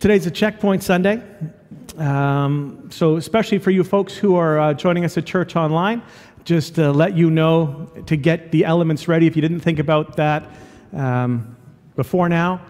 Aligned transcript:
Today's 0.00 0.26
a 0.26 0.30
checkpoint 0.30 0.84
Sunday. 0.84 1.20
Um, 1.96 2.88
so, 2.88 3.16
especially 3.16 3.58
for 3.58 3.72
you 3.72 3.82
folks 3.82 4.14
who 4.14 4.36
are 4.36 4.60
uh, 4.60 4.72
joining 4.72 5.04
us 5.04 5.18
at 5.18 5.26
church 5.26 5.56
online, 5.56 6.02
just 6.44 6.76
to 6.76 6.92
let 6.92 7.16
you 7.16 7.32
know 7.32 7.90
to 8.06 8.16
get 8.16 8.52
the 8.52 8.64
elements 8.64 9.08
ready. 9.08 9.26
If 9.26 9.34
you 9.34 9.42
didn't 9.42 9.58
think 9.58 9.80
about 9.80 10.14
that 10.14 10.48
um, 10.92 11.56
before 11.96 12.28
now, 12.28 12.64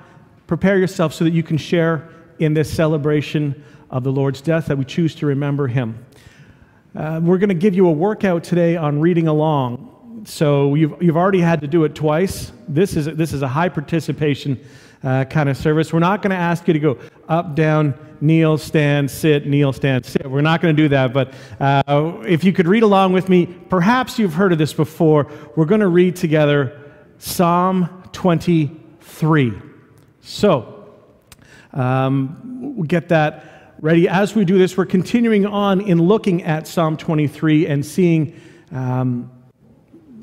prepare 0.47 0.79
yourself 0.79 1.13
so 1.13 1.25
that 1.25 1.35
you 1.35 1.43
can 1.43 1.59
share 1.59 2.09
in 2.39 2.55
this 2.55 2.73
celebration 2.73 3.63
of 3.91 4.05
the 4.05 4.13
Lord's 4.13 4.41
death, 4.41 4.65
that 4.65 4.79
we 4.79 4.87
choose 4.87 5.15
to 5.17 5.27
remember 5.27 5.69
Him. 5.69 6.03
Uh, 6.97 7.21
we're 7.23 7.37
going 7.37 7.51
to 7.51 7.55
give 7.55 7.75
you 7.75 7.89
a 7.89 7.93
workout 7.93 8.43
today 8.43 8.79
on 8.79 9.03
reading 9.03 9.29
along. 9.29 10.25
So, 10.25 10.77
you've, 10.77 10.95
you've 11.03 11.19
already 11.19 11.43
had 11.43 11.61
to 11.61 11.67
do 11.67 11.85
it 11.85 11.95
twice. 11.95 12.53
This 12.67 12.97
is, 12.97 13.05
this 13.05 13.35
is 13.35 13.43
a 13.43 13.49
high 13.49 13.69
participation 13.69 14.59
uh, 15.03 15.25
kind 15.25 15.49
of 15.49 15.57
service. 15.57 15.93
We're 15.93 15.99
not 16.01 16.23
going 16.23 16.31
to 16.31 16.37
ask 16.37 16.67
you 16.67 16.75
to 16.75 16.81
go 16.81 16.99
up, 17.29 17.55
down, 17.55 17.95
kneel, 18.21 18.59
stand, 18.59 19.11
sit, 19.11 19.47
kneel, 19.47 19.73
stand, 19.73 20.05
sit. 20.05 20.29
We're 20.29 20.41
not 20.41 20.61
going 20.61 20.75
to 20.75 20.83
do 20.83 20.89
that. 20.89 21.13
But 21.13 21.35
uh, 21.61 22.23
if 22.27 22.45
you 22.45 22.53
could 22.53 22.67
read 22.67 22.83
along 22.83 23.13
with 23.13 23.29
me, 23.29 23.47
perhaps 23.47 24.19
you've 24.19 24.35
heard 24.35 24.53
of 24.53 24.59
this 24.59 24.73
before. 24.73 25.31
We're 25.57 25.67
going 25.67 25.81
to 25.81 25.89
read 25.89 26.17
together 26.17 26.81
Psalm 27.19 28.03
23. 28.13 29.53
So, 30.21 30.95
um, 31.73 32.75
we'll 32.77 32.87
get 32.87 33.09
that 33.11 33.75
ready. 33.81 34.09
As 34.09 34.35
we 34.35 34.45
do 34.45 34.59
this, 34.59 34.77
we're 34.77 34.87
continuing 34.87 35.47
on 35.47 35.81
in 35.81 36.03
looking 36.03 36.43
at 36.43 36.67
Psalm 36.67 36.97
23 36.97 37.67
and 37.67 37.85
seeing. 37.85 38.39
Um, 38.73 39.31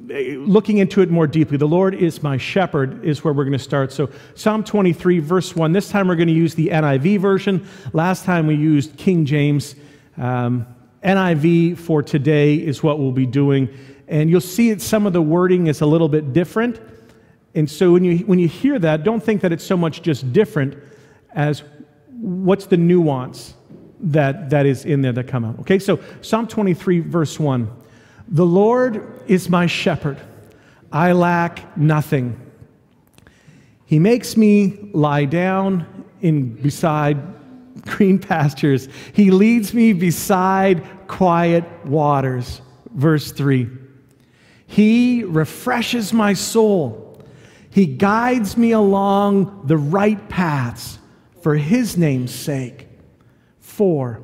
looking 0.08 0.77
into 0.77 1.02
it 1.02 1.09
more 1.09 1.27
deeply, 1.27 1.58
the 1.58 1.68
Lord 1.68 1.95
is 1.95 2.22
my 2.22 2.38
shepherd 2.38 3.04
is 3.04 3.23
where 3.23 3.34
we're 3.34 3.44
going 3.44 3.54
to 3.54 3.59
start. 3.59 3.91
So, 3.91 4.09
Psalm 4.36 4.64
23, 4.64 5.20
verse 5.20 5.56
1. 5.56 5.72
This 5.72 5.89
time 5.89 6.08
we're 6.08 6.16
going 6.16 6.28
to 6.28 6.34
use 6.34 6.56
the 6.56 6.70
NIV 6.70 7.20
version. 7.20 7.67
Last 7.94 8.26
time 8.26 8.48
we 8.48 8.56
used 8.56 8.98
King 8.98 9.26
James. 9.26 9.76
Um, 10.17 10.67
NIV 11.03 11.78
for 11.78 12.02
today 12.02 12.56
is 12.56 12.81
what 12.81 13.00
we'll 13.00 13.11
be 13.11 13.28
doing. 13.28 13.70
And 14.08 14.30
you'll 14.30 14.42
see 14.42 14.72
that 14.73 14.81
some 14.81 15.06
of 15.06 15.14
the 15.14 15.22
wording 15.22 15.67
is 15.67 15.81
a 15.81 15.86
little 15.86 16.09
bit 16.09 16.33
different. 16.33 16.80
And 17.53 17.70
so 17.70 17.94
when 17.94 18.03
you, 18.03 18.17
when 18.20 18.39
you 18.39 18.48
hear 18.48 18.80
that, 18.80 19.03
don't 19.03 19.23
think 19.23 19.42
that 19.42 19.52
it's 19.52 19.64
so 19.64 19.78
much 19.78 20.02
just 20.02 20.33
different 20.33 20.78
as 21.33 21.64
what's 22.20 22.66
the 22.66 22.78
nuance 22.78 23.53
that, 24.00 24.50
that 24.50 24.66
is 24.66 24.86
in 24.86 25.02
there 25.02 25.14
that 25.14 25.28
come 25.28 25.45
out. 25.45 25.59
Okay, 25.59 25.80
so 25.80 26.00
Psalm 26.22 26.48
23, 26.48 27.00
verse 27.00 27.39
1. 27.39 27.84
The 28.28 28.45
Lord 28.45 29.23
is 29.28 29.50
my 29.50 29.68
shepherd. 29.68 30.20
I 30.92 31.12
lack 31.12 31.78
nothing. 31.78 32.40
He 33.86 34.00
makes 34.00 34.36
me 34.36 34.90
lie 34.94 35.26
down 35.26 36.06
in 36.22 36.54
beside 36.56 37.17
green 37.86 38.17
pastures. 38.17 38.88
He 39.14 39.30
leads 39.30 39.73
me 39.73 39.94
beside 39.94 41.08
quiet 41.08 41.64
waters. 41.86 42.62
Verse 42.94 43.32
3. 43.32 43.70
He 44.67 45.23
refreshes 45.23 46.12
my 46.12 46.34
soul. 46.34 47.22
He 47.70 47.86
guides 47.86 48.58
me 48.58 48.72
along 48.72 49.64
the 49.66 49.78
right 49.78 50.30
paths 50.30 50.98
for 51.42 51.56
his 51.56 51.98
name's 51.98 52.34
sake. 52.34 52.88
4. 53.60 54.22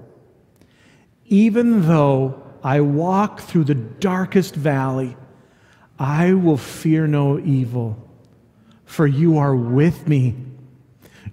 Even 1.26 1.88
though 1.88 2.41
I 2.64 2.81
walk 2.81 3.42
through 3.42 3.66
the 3.66 3.76
darkest 3.76 4.56
valley, 4.56 5.17
I 5.98 6.34
will 6.34 6.58
fear 6.58 7.08
no 7.08 7.40
evil, 7.40 7.98
for 8.86 9.08
you 9.08 9.38
are 9.38 9.56
with 9.56 10.08
me. 10.08 10.36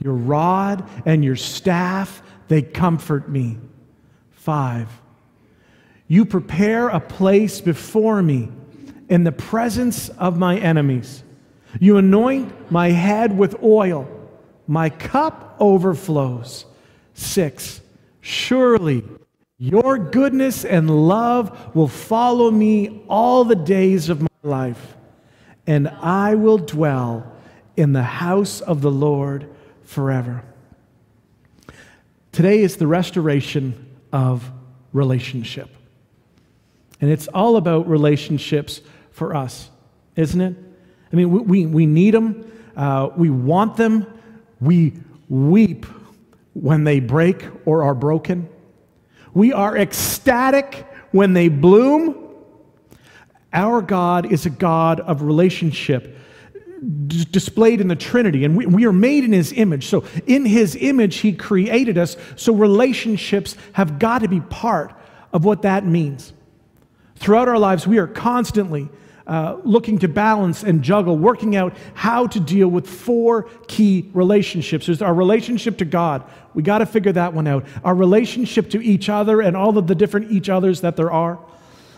Your 0.02 0.14
rod 0.14 0.88
and 1.04 1.24
your 1.24 1.36
staff, 1.36 2.22
they 2.48 2.62
comfort 2.62 3.28
me. 3.28 3.58
Five, 4.30 4.88
you 6.06 6.24
prepare 6.24 6.88
a 6.88 7.00
place 7.00 7.60
before 7.60 8.22
me 8.22 8.48
in 9.08 9.24
the 9.24 9.32
presence 9.32 10.08
of 10.10 10.38
my 10.38 10.56
enemies. 10.58 11.22
You 11.80 11.98
anoint 11.98 12.70
my 12.70 12.90
head 12.90 13.36
with 13.36 13.62
oil, 13.62 14.08
my 14.66 14.88
cup 14.90 15.56
overflows. 15.58 16.64
Six, 17.14 17.80
surely 18.20 19.02
your 19.58 19.98
goodness 19.98 20.64
and 20.64 20.88
love 21.08 21.74
will 21.74 21.88
follow 21.88 22.50
me 22.50 23.02
all 23.08 23.44
the 23.44 23.56
days 23.56 24.08
of 24.08 24.22
my 24.22 24.28
life, 24.42 24.96
and 25.66 25.88
I 25.88 26.36
will 26.36 26.58
dwell 26.58 27.32
in 27.76 27.92
the 27.92 28.02
house 28.02 28.60
of 28.60 28.82
the 28.82 28.90
Lord 28.90 29.48
forever. 29.82 30.44
Today 32.30 32.60
is 32.60 32.76
the 32.76 32.86
restoration 32.86 33.96
of 34.12 34.48
relationship. 34.92 35.68
And 37.00 37.10
it's 37.10 37.28
all 37.28 37.56
about 37.56 37.88
relationships 37.88 38.80
for 39.10 39.34
us, 39.34 39.70
isn't 40.14 40.40
it? 40.40 40.56
I 41.12 41.16
mean, 41.16 41.30
we, 41.30 41.40
we, 41.40 41.66
we 41.66 41.86
need 41.86 42.14
them, 42.14 42.50
uh, 42.76 43.10
we 43.16 43.30
want 43.30 43.76
them, 43.76 44.06
we 44.60 44.94
weep 45.28 45.86
when 46.54 46.84
they 46.84 47.00
break 47.00 47.44
or 47.64 47.82
are 47.82 47.94
broken. 47.94 48.48
We 49.34 49.52
are 49.52 49.76
ecstatic 49.76 50.86
when 51.12 51.32
they 51.32 51.48
bloom. 51.48 52.16
Our 53.52 53.82
God 53.82 54.30
is 54.30 54.46
a 54.46 54.50
God 54.50 55.00
of 55.00 55.22
relationship 55.22 56.16
d- 56.80 57.24
displayed 57.30 57.80
in 57.80 57.88
the 57.88 57.96
Trinity, 57.96 58.44
and 58.44 58.56
we, 58.56 58.66
we 58.66 58.86
are 58.86 58.92
made 58.92 59.24
in 59.24 59.32
His 59.32 59.52
image. 59.52 59.86
So, 59.86 60.04
in 60.26 60.44
His 60.44 60.76
image, 60.76 61.16
He 61.16 61.32
created 61.32 61.98
us. 61.98 62.16
So, 62.36 62.52
relationships 62.52 63.56
have 63.72 63.98
got 63.98 64.20
to 64.20 64.28
be 64.28 64.40
part 64.40 64.94
of 65.32 65.44
what 65.44 65.62
that 65.62 65.84
means. 65.84 66.32
Throughout 67.16 67.48
our 67.48 67.58
lives, 67.58 67.86
we 67.86 67.98
are 67.98 68.06
constantly 68.06 68.88
uh, 69.28 69.58
looking 69.62 69.98
to 69.98 70.08
balance 70.08 70.62
and 70.62 70.82
juggle, 70.82 71.16
working 71.16 71.54
out 71.54 71.76
how 71.94 72.26
to 72.26 72.40
deal 72.40 72.68
with 72.68 72.88
four 72.88 73.42
key 73.66 74.10
relationships. 74.14 74.86
There's 74.86 75.02
our 75.02 75.14
relationship 75.14 75.78
to 75.78 75.84
God. 75.84 76.24
We 76.54 76.62
got 76.62 76.78
to 76.78 76.86
figure 76.86 77.12
that 77.12 77.34
one 77.34 77.46
out. 77.46 77.66
Our 77.84 77.94
relationship 77.94 78.70
to 78.70 78.82
each 78.82 79.08
other 79.08 79.42
and 79.42 79.56
all 79.56 79.76
of 79.76 79.86
the 79.86 79.94
different 79.94 80.32
each 80.32 80.48
others 80.48 80.80
that 80.80 80.96
there 80.96 81.12
are 81.12 81.38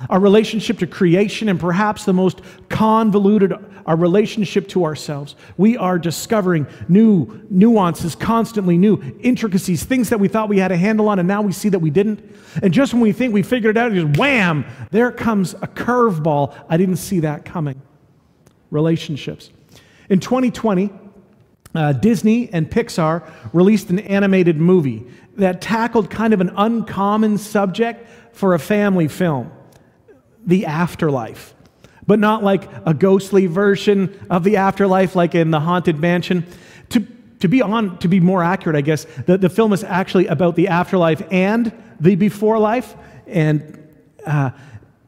our 0.08 0.18
relationship 0.18 0.78
to 0.78 0.86
creation, 0.86 1.48
and 1.48 1.60
perhaps 1.60 2.04
the 2.04 2.12
most 2.12 2.40
convoluted, 2.68 3.52
our 3.84 3.96
relationship 3.96 4.68
to 4.68 4.84
ourselves. 4.84 5.34
We 5.58 5.76
are 5.76 5.98
discovering 5.98 6.66
new 6.88 7.46
nuances, 7.50 8.14
constantly 8.14 8.78
new 8.78 9.02
intricacies, 9.20 9.84
things 9.84 10.08
that 10.08 10.18
we 10.18 10.28
thought 10.28 10.48
we 10.48 10.58
had 10.58 10.72
a 10.72 10.76
handle 10.76 11.08
on, 11.08 11.18
and 11.18 11.28
now 11.28 11.42
we 11.42 11.52
see 11.52 11.68
that 11.68 11.80
we 11.80 11.90
didn't. 11.90 12.24
And 12.62 12.72
just 12.72 12.94
when 12.94 13.02
we 13.02 13.12
think 13.12 13.34
we 13.34 13.42
figured 13.42 13.76
it 13.76 13.80
out, 13.80 13.92
just 13.92 14.16
wham, 14.16 14.64
there 14.90 15.12
comes 15.12 15.54
a 15.54 15.66
curveball. 15.66 16.54
I 16.68 16.76
didn't 16.76 16.96
see 16.96 17.20
that 17.20 17.44
coming. 17.44 17.80
Relationships. 18.70 19.50
In 20.08 20.20
2020, 20.20 20.90
uh, 21.74 21.92
Disney 21.92 22.48
and 22.52 22.70
Pixar 22.70 23.30
released 23.52 23.90
an 23.90 24.00
animated 24.00 24.56
movie 24.56 25.06
that 25.36 25.60
tackled 25.60 26.10
kind 26.10 26.32
of 26.34 26.40
an 26.40 26.52
uncommon 26.56 27.38
subject 27.38 28.08
for 28.32 28.54
a 28.54 28.58
family 28.58 29.08
film 29.08 29.52
the 30.46 30.66
afterlife, 30.66 31.54
but 32.06 32.18
not 32.18 32.42
like 32.42 32.68
a 32.86 32.94
ghostly 32.94 33.46
version 33.46 34.26
of 34.30 34.44
the 34.44 34.56
afterlife, 34.56 35.14
like 35.14 35.34
in 35.34 35.50
the 35.50 35.60
Haunted 35.60 35.98
Mansion. 35.98 36.46
To, 36.90 37.06
to, 37.40 37.48
be, 37.48 37.62
on, 37.62 37.98
to 37.98 38.08
be 38.08 38.20
more 38.20 38.42
accurate, 38.42 38.76
I 38.76 38.80
guess, 38.80 39.06
the, 39.26 39.38
the 39.38 39.48
film 39.48 39.72
is 39.72 39.84
actually 39.84 40.26
about 40.26 40.56
the 40.56 40.68
afterlife 40.68 41.22
and 41.30 41.72
the 42.00 42.16
before 42.16 42.58
life. 42.58 42.94
And 43.26 43.88
uh, 44.26 44.50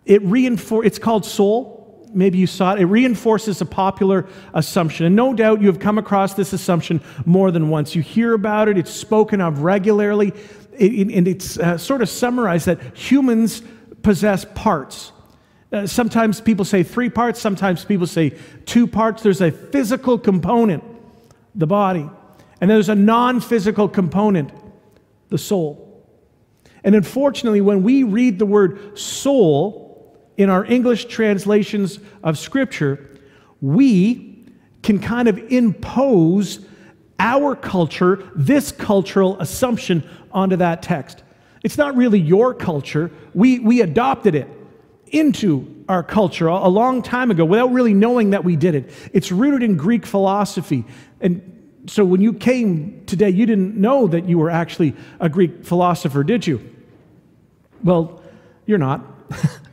it 0.04 0.22
reinfor- 0.22 0.84
it's 0.84 0.98
called 0.98 1.25
Soul. 1.25 2.09
Maybe 2.15 2.38
you 2.38 2.47
saw 2.47 2.75
it. 2.75 2.81
It 2.81 2.84
reinforces 2.84 3.60
a 3.62 3.66
popular 3.66 4.28
assumption. 4.53 5.06
And 5.06 5.16
no 5.16 5.33
doubt 5.33 5.62
you 5.62 5.68
have 5.68 5.78
come 5.78 5.97
across 5.97 6.34
this 6.34 6.53
assumption 6.53 7.01
more 7.24 7.51
than 7.51 7.71
once. 7.71 7.95
You 7.95 8.03
hear 8.03 8.34
about 8.34 8.68
it, 8.68 8.77
it's 8.77 8.91
spoken 8.91 9.41
of 9.41 9.60
regularly, 9.60 10.33
and 10.78 11.27
it's 11.27 11.59
uh, 11.59 11.78
sort 11.78 12.03
of 12.03 12.09
summarized 12.09 12.66
that 12.66 12.97
humans 12.97 13.62
possess 14.03 14.45
parts 14.54 15.12
uh, 15.72 15.86
sometimes 15.86 16.41
people 16.41 16.65
say 16.65 16.83
three 16.83 17.09
parts, 17.09 17.41
sometimes 17.41 17.84
people 17.84 18.07
say 18.07 18.36
two 18.66 18.86
parts. 18.86 19.22
There's 19.22 19.41
a 19.41 19.51
physical 19.51 20.19
component, 20.19 20.84
the 21.54 21.66
body, 21.66 22.09
and 22.60 22.71
there's 22.71 22.91
a 22.91 22.95
non 22.95 23.41
physical 23.41 23.89
component, 23.89 24.53
the 25.30 25.39
soul. 25.39 26.07
And 26.84 26.95
unfortunately, 26.95 27.60
when 27.60 27.83
we 27.83 28.03
read 28.03 28.39
the 28.39 28.47
word 28.47 28.98
soul 28.98 30.19
in 30.36 30.51
our 30.51 30.65
English 30.65 31.07
translations 31.07 32.01
of 32.22 32.39
Scripture, 32.39 33.09
we 33.60 34.45
can 34.83 34.98
kind 34.98 35.28
of 35.28 35.39
impose 35.51 36.66
our 37.18 37.54
culture, 37.54 38.28
this 38.34 38.72
cultural 38.72 39.41
assumption, 39.41 40.07
onto 40.33 40.57
that 40.57 40.83
text. 40.83 41.22
It's 41.63 41.78
not 41.78 41.97
really 41.97 42.18
your 42.18 42.53
culture, 42.53 43.10
we, 43.33 43.60
we 43.60 43.80
adopted 43.80 44.34
it 44.34 44.48
into 45.12 45.84
our 45.88 46.03
culture 46.03 46.48
a 46.48 46.68
long 46.68 47.03
time 47.03 47.30
ago 47.30 47.44
without 47.44 47.70
really 47.72 47.94
knowing 47.94 48.30
that 48.30 48.44
we 48.44 48.56
did 48.56 48.74
it. 48.74 48.91
It's 49.12 49.30
rooted 49.30 49.62
in 49.62 49.76
Greek 49.76 50.06
philosophy. 50.06 50.84
And 51.20 51.82
So 51.86 52.04
when 52.04 52.20
you 52.20 52.32
came 52.32 53.04
today, 53.06 53.30
you 53.30 53.47
didn't 53.47 53.76
know 53.76 54.06
that 54.09 54.28
you 54.28 54.38
were 54.38 54.50
actually 54.50 54.94
a 55.20 55.28
Greek 55.28 55.64
philosopher, 55.64 56.24
did 56.24 56.47
you? 56.47 56.60
Well, 57.84 58.22
you're 58.66 58.78
not. 58.78 59.04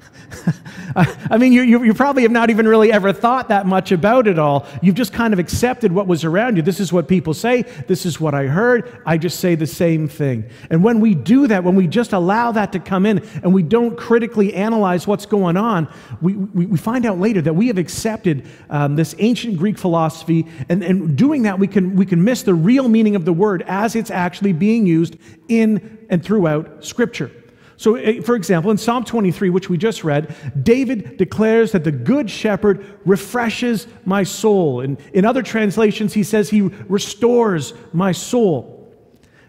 I 0.95 1.37
mean, 1.37 1.53
you, 1.53 1.61
you, 1.61 1.83
you, 1.83 1.93
probably 1.93 2.23
have 2.23 2.31
not 2.31 2.49
even 2.49 2.67
really 2.67 2.91
ever 2.91 3.13
thought 3.13 3.49
that 3.49 3.65
much 3.65 3.91
about 3.91 4.27
it 4.27 4.39
all. 4.39 4.65
You've 4.81 4.95
just 4.95 5.13
kind 5.13 5.33
of 5.33 5.39
accepted 5.39 5.91
what 5.91 6.07
was 6.07 6.23
around 6.23 6.55
you. 6.55 6.61
This 6.61 6.79
is 6.79 6.91
what 6.91 7.07
people 7.07 7.33
say. 7.33 7.63
This 7.87 8.05
is 8.05 8.19
what 8.19 8.33
I 8.33 8.45
heard. 8.45 9.01
I 9.05 9.17
just 9.17 9.39
say 9.39 9.55
the 9.55 9.67
same 9.67 10.07
thing. 10.07 10.49
And 10.69 10.83
when 10.83 10.99
we 10.99 11.13
do 11.13 11.47
that, 11.47 11.63
when 11.63 11.75
we 11.75 11.87
just 11.87 12.13
allow 12.13 12.51
that 12.53 12.71
to 12.71 12.79
come 12.79 13.05
in 13.05 13.19
and 13.43 13.53
we 13.53 13.63
don't 13.63 13.97
critically 13.97 14.53
analyze 14.53 15.05
what's 15.05 15.25
going 15.25 15.57
on, 15.57 15.91
we, 16.21 16.35
we, 16.35 16.65
we 16.65 16.77
find 16.77 17.05
out 17.05 17.19
later 17.19 17.41
that 17.41 17.53
we 17.53 17.67
have 17.67 17.77
accepted 17.77 18.45
um, 18.69 18.95
this 18.95 19.15
ancient 19.19 19.57
Greek 19.57 19.77
philosophy. 19.77 20.47
And, 20.69 20.83
and 20.83 21.17
doing 21.17 21.43
that, 21.43 21.59
we 21.59 21.67
can, 21.67 21.95
we 21.95 22.05
can 22.05 22.23
miss 22.23 22.43
the 22.43 22.53
real 22.53 22.87
meaning 22.87 23.15
of 23.15 23.25
the 23.25 23.33
word 23.33 23.63
as 23.67 23.95
it's 23.95 24.11
actually 24.11 24.53
being 24.53 24.87
used 24.87 25.17
in 25.47 25.97
and 26.09 26.23
throughout 26.23 26.83
Scripture. 26.83 27.31
So, 27.79 27.95
eh, 27.95 28.19
for 28.19 28.35
example, 28.35 28.71
in 28.71 28.77
Psalm 28.77 29.05
23, 29.05 29.49
which 29.49 29.69
we 29.69 29.77
just 29.77 30.03
read, 30.03 30.35
David 30.61 31.15
declares 31.15 31.71
that 31.71 31.85
the 31.85 31.93
good 31.93 32.29
shepherd 32.29 32.85
refreshes 33.05 33.87
my 34.03 34.23
soul. 34.23 34.81
And 34.81 34.99
in 35.13 35.23
other 35.23 35.41
translations, 35.41 36.13
he 36.13 36.23
says 36.23 36.49
he 36.49 36.63
restores 36.89 37.73
my 37.93 38.11
soul. 38.11 38.93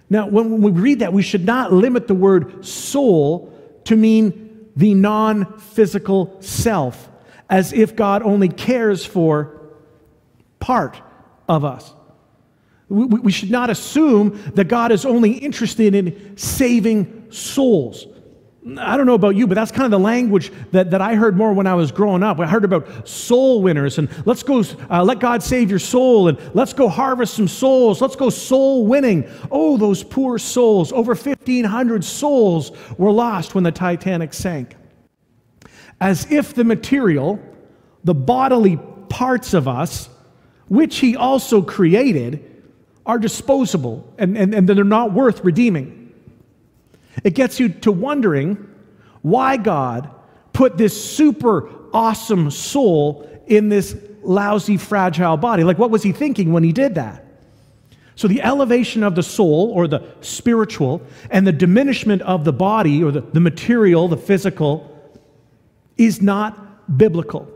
Now, 0.09 0.29
when 0.29 0.63
we 0.63 0.71
read 0.71 1.01
that, 1.01 1.13
we 1.13 1.23
should 1.23 1.45
not 1.45 1.73
limit 1.73 2.07
the 2.07 2.15
word 2.15 2.65
soul 2.65 3.53
to 3.87 3.97
mean 3.97 4.69
the 4.77 4.95
non 4.95 5.59
physical 5.59 6.37
self, 6.41 7.09
as 7.49 7.73
if 7.73 7.97
God 7.97 8.23
only 8.23 8.49
cares 8.49 9.05
for 9.05 9.61
part 10.61 11.03
of 11.49 11.65
us. 11.65 11.93
We, 12.89 13.33
should 13.33 13.51
not 13.51 13.71
assume 13.71 14.41
that 14.55 14.69
God 14.69 14.93
is 14.93 15.05
only 15.05 15.33
interested 15.33 15.97
in 15.97 16.37
saving 16.37 17.27
souls. 17.33 18.07
I 18.77 18.99
don't 18.99 19.07
know 19.07 19.15
about 19.15 19.37
you, 19.37 19.47
but 19.47 19.55
that's 19.55 19.73
kind 19.73 19.87
of 19.87 19.91
the 19.91 19.99
language 19.99 20.53
that, 20.73 20.91
that 20.91 21.01
I 21.01 21.15
heard 21.15 21.35
more 21.35 21.55
when 21.55 21.67
I 21.67 21.75
was 21.75 21.91
growing 21.91 22.23
up. 22.23 22.39
I 22.41 22.47
heard 22.47 22.65
about 22.65 23.09
soul 23.09 23.63
winners 23.63 23.97
and 23.97 24.11
let's 24.27 24.43
go, 24.43 24.63
uh, 24.91 25.03
let 25.03 25.19
God 25.19 25.43
save 25.43 25.71
your 25.71 25.79
soul 25.79 26.29
and 26.29 26.39
let's 26.55 26.75
go 26.75 26.87
harvest 26.87 27.35
some 27.35 27.49
souls. 27.49 28.03
Let's 28.03 28.17
go 28.17 28.29
soul 28.29 28.87
winning. 28.87 29.27
Oh, 29.51 29.79
those 29.79 30.05
poor 30.05 30.39
souls. 30.39 30.93
Over 30.93 31.15
1,500 31.15 32.05
souls 32.05 32.73
were 32.99 33.11
lost 33.11 33.55
when 33.55 33.65
the 33.65 33.73
Titanic 33.73 34.35
sank. 34.35 34.77
As 35.99 36.31
if 36.31 36.53
the 36.53 36.65
material, 36.65 37.41
the 38.05 38.15
bodily 38.15 38.79
parts 39.09 39.55
of 39.55 39.69
us, 39.69 40.11
which 40.69 40.99
He 40.99 41.17
also 41.17 41.63
created, 41.63 42.45
are 43.07 43.19
disposable 43.19 44.13
and, 44.19 44.37
and, 44.37 44.55
and 44.55 44.69
they're 44.69 44.85
not 44.85 45.15
worth 45.15 45.43
redeeming. 45.45 46.00
It 47.25 47.35
gets 47.35 47.61
you 47.61 47.69
to 47.69 47.93
wondering 47.93 48.69
why 49.23 49.57
God 49.57 50.11
put 50.53 50.77
this 50.77 51.03
super 51.03 51.71
awesome 51.93 52.51
soul 52.51 53.29
in 53.47 53.69
this 53.69 53.97
lousy, 54.23 54.77
fragile 54.77 55.37
body. 55.37 55.65
Like, 55.65 55.79
what 55.79 55.91
was 55.91 56.03
he 56.03 56.13
thinking 56.13 56.53
when 56.53 56.63
he 56.63 56.73
did 56.73 56.95
that? 56.95 57.25
So, 58.15 58.29
the 58.29 58.43
elevation 58.43 59.03
of 59.03 59.15
the 59.15 59.23
soul 59.23 59.73
or 59.75 59.89
the 59.89 60.05
spiritual 60.21 61.03
and 61.31 61.47
the 61.47 61.53
diminishment 61.53 62.23
of 62.23 62.45
the 62.45 62.53
body 62.53 63.03
or 63.03 63.11
the, 63.11 63.23
the 63.23 63.41
material, 63.41 64.09
the 64.09 64.17
physical, 64.17 64.87
is 65.97 66.21
not 66.21 66.97
biblical. 66.99 67.49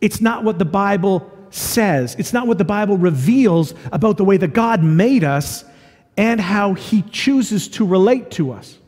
It's 0.00 0.20
not 0.20 0.44
what 0.44 0.58
the 0.58 0.64
Bible 0.64 1.30
says. 1.50 2.14
It's 2.18 2.32
not 2.32 2.46
what 2.46 2.58
the 2.58 2.64
Bible 2.64 2.98
reveals 2.98 3.74
about 3.92 4.18
the 4.18 4.24
way 4.24 4.36
that 4.36 4.52
God 4.52 4.82
made 4.82 5.24
us 5.24 5.64
and 6.16 6.40
how 6.40 6.74
he 6.74 7.02
chooses 7.02 7.68
to 7.68 7.86
relate 7.86 8.30
to 8.32 8.52
us. 8.52 8.78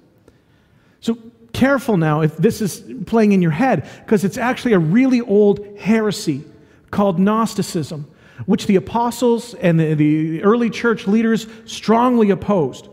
So, 1.00 1.19
careful 1.52 1.96
now 1.96 2.20
if 2.20 2.36
this 2.36 2.60
is 2.60 2.84
playing 3.06 3.32
in 3.32 3.42
your 3.42 3.50
head, 3.50 3.88
because 4.04 4.25
it's 4.25 4.38
actually 4.38 4.75
a 4.75 4.78
really 4.78 5.20
old 5.20 5.78
heresy 5.78 6.44
called 6.90 7.19
Gnosticism, 7.19 8.08
which 8.46 8.66
the 8.66 8.76
apostles 8.76 9.54
and 9.54 9.78
the, 9.78 9.94
the 9.94 10.42
early 10.42 10.70
church 10.70 11.06
leaders 11.06 11.46
strongly 11.64 12.30
opposed. 12.30 12.88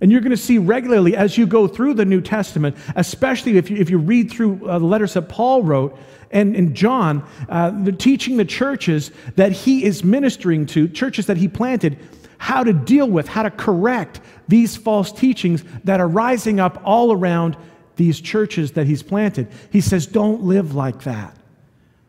And 0.00 0.10
you're 0.10 0.20
going 0.20 0.32
to 0.32 0.36
see 0.36 0.58
regularly 0.58 1.14
as 1.16 1.38
you 1.38 1.46
go 1.46 1.68
through 1.68 1.94
the 1.94 2.04
New 2.04 2.20
Testament, 2.20 2.76
especially 2.96 3.56
if 3.56 3.70
you, 3.70 3.76
if 3.76 3.88
you 3.88 3.98
read 3.98 4.30
through 4.30 4.68
uh, 4.68 4.80
the 4.80 4.84
letters 4.84 5.14
that 5.14 5.28
Paul 5.28 5.62
wrote 5.62 5.96
and, 6.32 6.56
and 6.56 6.74
John, 6.74 7.24
uh, 7.48 7.90
teaching 7.92 8.36
the 8.36 8.44
churches 8.44 9.12
that 9.36 9.52
he 9.52 9.84
is 9.84 10.02
ministering 10.02 10.66
to, 10.66 10.88
churches 10.88 11.26
that 11.26 11.36
he 11.36 11.46
planted, 11.46 11.98
how 12.42 12.64
to 12.64 12.72
deal 12.72 13.08
with, 13.08 13.28
how 13.28 13.44
to 13.44 13.50
correct 13.52 14.20
these 14.48 14.76
false 14.76 15.12
teachings 15.12 15.62
that 15.84 16.00
are 16.00 16.08
rising 16.08 16.58
up 16.58 16.82
all 16.84 17.12
around 17.12 17.56
these 17.94 18.20
churches 18.20 18.72
that 18.72 18.84
he's 18.84 19.00
planted. 19.00 19.46
He 19.70 19.80
says, 19.80 20.08
don't 20.08 20.42
live 20.42 20.74
like 20.74 21.04
that. 21.04 21.36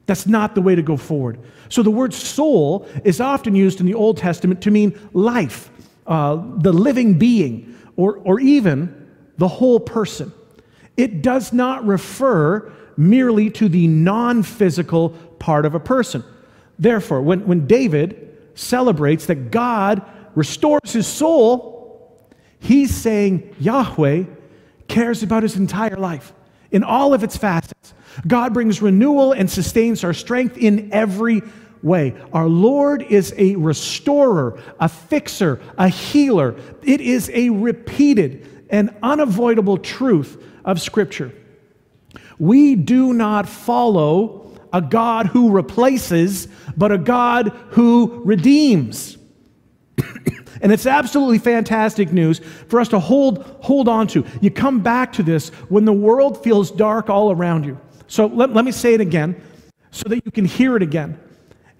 That's 0.08 0.26
not 0.26 0.56
the 0.56 0.62
way 0.64 0.74
to 0.74 0.82
go 0.82 0.98
forward. 0.98 1.38
So 1.70 1.84
the 1.84 1.92
word 1.92 2.16
soul 2.16 2.88
is 3.04 3.22
often 3.22 3.54
used 3.54 3.80
in 3.80 3.86
the 3.86 3.94
Old 3.94 4.18
Testament 4.18 4.64
to 4.64 4.72
mean 4.72 5.00
life, 5.14 5.70
uh, 6.08 6.42
the 6.58 6.74
living 6.74 7.20
being, 7.20 7.78
or, 7.96 8.18
or 8.24 8.40
even 8.40 9.08
the 9.38 9.48
whole 9.48 9.80
person. 9.80 10.34
It 10.98 11.22
does 11.22 11.54
not 11.54 11.86
refer 11.86 12.74
merely 12.98 13.52
to 13.52 13.70
the 13.70 13.86
non 13.86 14.42
physical 14.42 15.10
part 15.38 15.68
of 15.68 15.76
a 15.76 15.80
person. 15.80 16.24
Therefore, 16.80 17.22
when, 17.22 17.46
when 17.46 17.68
David 17.68 18.36
celebrates 18.56 19.28
that 19.28 19.52
God 19.52 20.02
restores 20.36 20.94
his 20.94 21.08
soul, 21.08 22.18
he's 22.60 22.94
saying 22.94 23.56
Yahweh 23.60 24.24
cares 24.88 25.24
about 25.24 25.44
his 25.44 25.56
entire 25.56 25.98
life 25.98 26.34
in 26.72 26.84
all 26.84 27.14
of 27.14 27.24
its 27.24 27.38
facets. 27.38 27.94
God 28.28 28.54
brings 28.54 28.82
renewal 28.82 29.32
and 29.32 29.50
sustains 29.50 30.04
our 30.04 30.14
strength 30.14 30.58
in 30.58 30.92
every 30.92 31.42
way. 31.82 32.16
Our 32.32 32.48
Lord 32.48 33.04
is 33.04 33.34
a 33.38 33.56
restorer, 33.56 34.60
a 34.80 34.88
fixer, 34.88 35.62
a 35.78 35.88
healer. 35.88 36.56
It 36.84 37.02
is 37.02 37.30
a 37.34 37.50
repeated 37.50 38.66
and 38.70 38.96
unavoidable 39.04 39.78
truth 39.78 40.42
of 40.66 40.82
Scripture. 40.82 41.34
We 42.40 42.76
do 42.76 43.14
not 43.14 43.48
follow 43.48 44.52
a 44.72 44.82
God 44.82 45.28
who 45.28 45.52
replaces, 45.52 46.48
but 46.76 46.92
a 46.92 46.98
God 46.98 47.50
who 47.70 48.22
redeems. 48.26 49.18
And 50.62 50.72
it's 50.72 50.86
absolutely 50.86 51.38
fantastic 51.38 52.12
news 52.12 52.40
for 52.68 52.80
us 52.80 52.88
to 52.90 53.00
hold, 53.00 53.44
hold 53.62 53.88
on 53.88 54.08
to. 54.08 54.26
You 54.42 54.50
come 54.52 54.82
back 54.82 55.14
to 55.14 55.24
this 55.24 55.50
when 55.70 55.86
the 55.86 55.94
world 55.94 56.44
feels 56.44 56.72
dark 56.72 57.10
all 57.10 57.32
around 57.32 57.66
you. 57.66 57.80
So 58.08 58.28
let, 58.28 58.54
let 58.54 58.66
me 58.66 58.72
say 58.72 58.94
it 58.94 59.02
again 59.02 59.40
so 59.92 60.10
that 60.10 60.26
you 60.26 60.32
can 60.32 60.46
hear 60.46 60.76
it 60.76 60.84
again. 60.84 61.20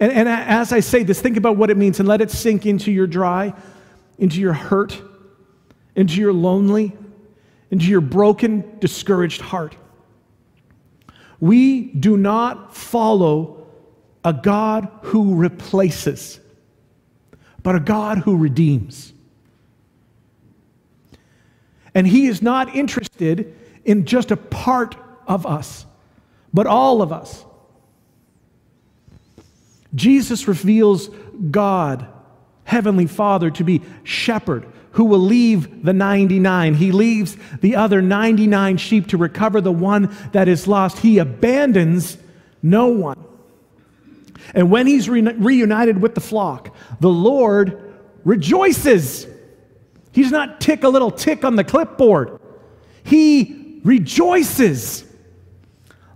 And, 0.00 0.12
and 0.12 0.28
as 0.28 0.72
I 0.72 0.80
say 0.80 1.02
this, 1.02 1.20
think 1.20 1.36
about 1.36 1.56
what 1.56 1.70
it 1.70 1.76
means 1.76 2.00
and 2.00 2.08
let 2.08 2.20
it 2.20 2.30
sink 2.30 2.66
into 2.66 2.92
your 2.92 3.06
dry, 3.06 3.54
into 4.18 4.40
your 4.40 4.52
hurt, 4.52 5.00
into 5.96 6.20
your 6.20 6.32
lonely, 6.32 6.92
into 7.70 7.86
your 7.86 8.00
broken, 8.00 8.78
discouraged 8.80 9.40
heart. 9.40 9.76
We 11.40 11.82
do 11.82 12.16
not 12.16 12.76
follow 12.76 13.66
a 14.24 14.32
God 14.32 14.88
who 15.02 15.34
replaces 15.34 16.40
but 17.64 17.74
a 17.74 17.80
God 17.80 18.18
who 18.18 18.36
redeems. 18.36 19.12
And 21.94 22.06
He 22.06 22.26
is 22.26 22.40
not 22.40 22.76
interested 22.76 23.56
in 23.84 24.04
just 24.04 24.30
a 24.30 24.36
part 24.36 24.94
of 25.26 25.46
us, 25.46 25.86
but 26.52 26.68
all 26.68 27.02
of 27.02 27.12
us. 27.12 27.44
Jesus 29.94 30.46
reveals 30.46 31.08
God, 31.50 32.06
Heavenly 32.64 33.06
Father, 33.06 33.50
to 33.50 33.64
be 33.64 33.82
shepherd 34.04 34.66
who 34.92 35.04
will 35.04 35.20
leave 35.20 35.84
the 35.84 35.92
99. 35.92 36.74
He 36.74 36.92
leaves 36.92 37.36
the 37.60 37.76
other 37.76 38.00
99 38.00 38.76
sheep 38.76 39.08
to 39.08 39.16
recover 39.16 39.60
the 39.60 39.72
one 39.72 40.14
that 40.32 40.48
is 40.48 40.68
lost. 40.68 40.98
He 40.98 41.18
abandons 41.18 42.18
no 42.62 42.88
one. 42.88 43.24
And 44.52 44.70
when 44.70 44.86
he's 44.86 45.08
re- 45.08 45.22
reunited 45.22 46.00
with 46.00 46.14
the 46.14 46.20
flock, 46.20 46.74
the 47.00 47.08
Lord 47.08 47.94
rejoices. 48.24 49.26
He's 50.12 50.30
not 50.30 50.60
tick 50.60 50.84
a 50.84 50.88
little 50.88 51.10
tick 51.10 51.44
on 51.44 51.56
the 51.56 51.64
clipboard. 51.64 52.40
He 53.02 53.80
rejoices. 53.84 55.04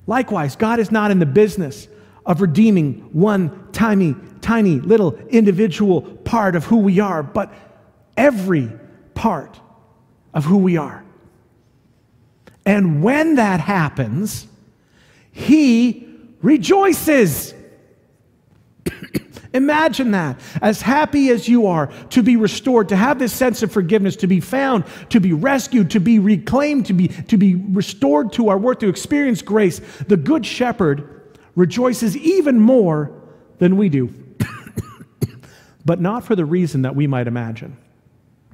Likewise, 0.06 0.56
God 0.56 0.80
is 0.80 0.90
not 0.90 1.11
in 1.11 1.18
the 1.18 1.26
business 1.26 1.88
of 2.25 2.40
redeeming 2.40 3.08
one 3.12 3.73
tiny, 3.73 4.14
tiny 4.40 4.80
little 4.80 5.16
individual 5.28 6.02
part 6.02 6.56
of 6.56 6.64
who 6.64 6.78
we 6.78 7.00
are, 7.00 7.23
but 7.23 7.52
every 8.16 8.70
part 9.14 9.58
of 10.35 10.44
who 10.44 10.58
we 10.58 10.76
are. 10.76 11.04
And 12.66 13.02
when 13.02 13.37
that 13.37 13.61
happens, 13.61 14.47
he 15.32 16.06
rejoices. 16.42 17.54
Imagine 19.55 20.11
that. 20.11 20.38
As 20.61 20.83
happy 20.83 21.31
as 21.31 21.49
you 21.49 21.67
are 21.67 21.87
to 22.11 22.23
be 22.23 22.37
restored, 22.37 22.88
to 22.90 22.97
have 22.97 23.19
this 23.19 23.33
sense 23.33 23.62
of 23.62 23.73
forgiveness, 23.73 24.17
to 24.17 24.26
be 24.26 24.40
found, 24.40 24.85
to 25.11 25.21
be 25.21 25.33
rescued, 25.33 25.90
to 25.90 26.00
be 26.00 26.19
reclaimed, 26.19 26.87
to 26.87 26.93
be, 26.93 27.09
to 27.09 27.37
be 27.37 27.55
restored 27.55 28.33
to 28.35 28.49
our 28.50 28.59
worth, 28.59 28.81
to 28.81 28.88
experience 28.88 29.40
grace, 29.40 29.81
the 30.07 30.17
Good 30.17 30.45
Shepherd 30.45 31.37
rejoices 31.55 32.17
even 32.17 32.61
more 32.61 33.11
than 33.59 33.76
we 33.76 33.88
do, 33.88 34.12
but 35.85 36.00
not 36.00 36.25
for 36.25 36.37
the 36.37 36.45
reason 36.45 36.83
that 36.83 36.95
we 36.95 37.07
might 37.07 37.26
imagine. 37.26 37.76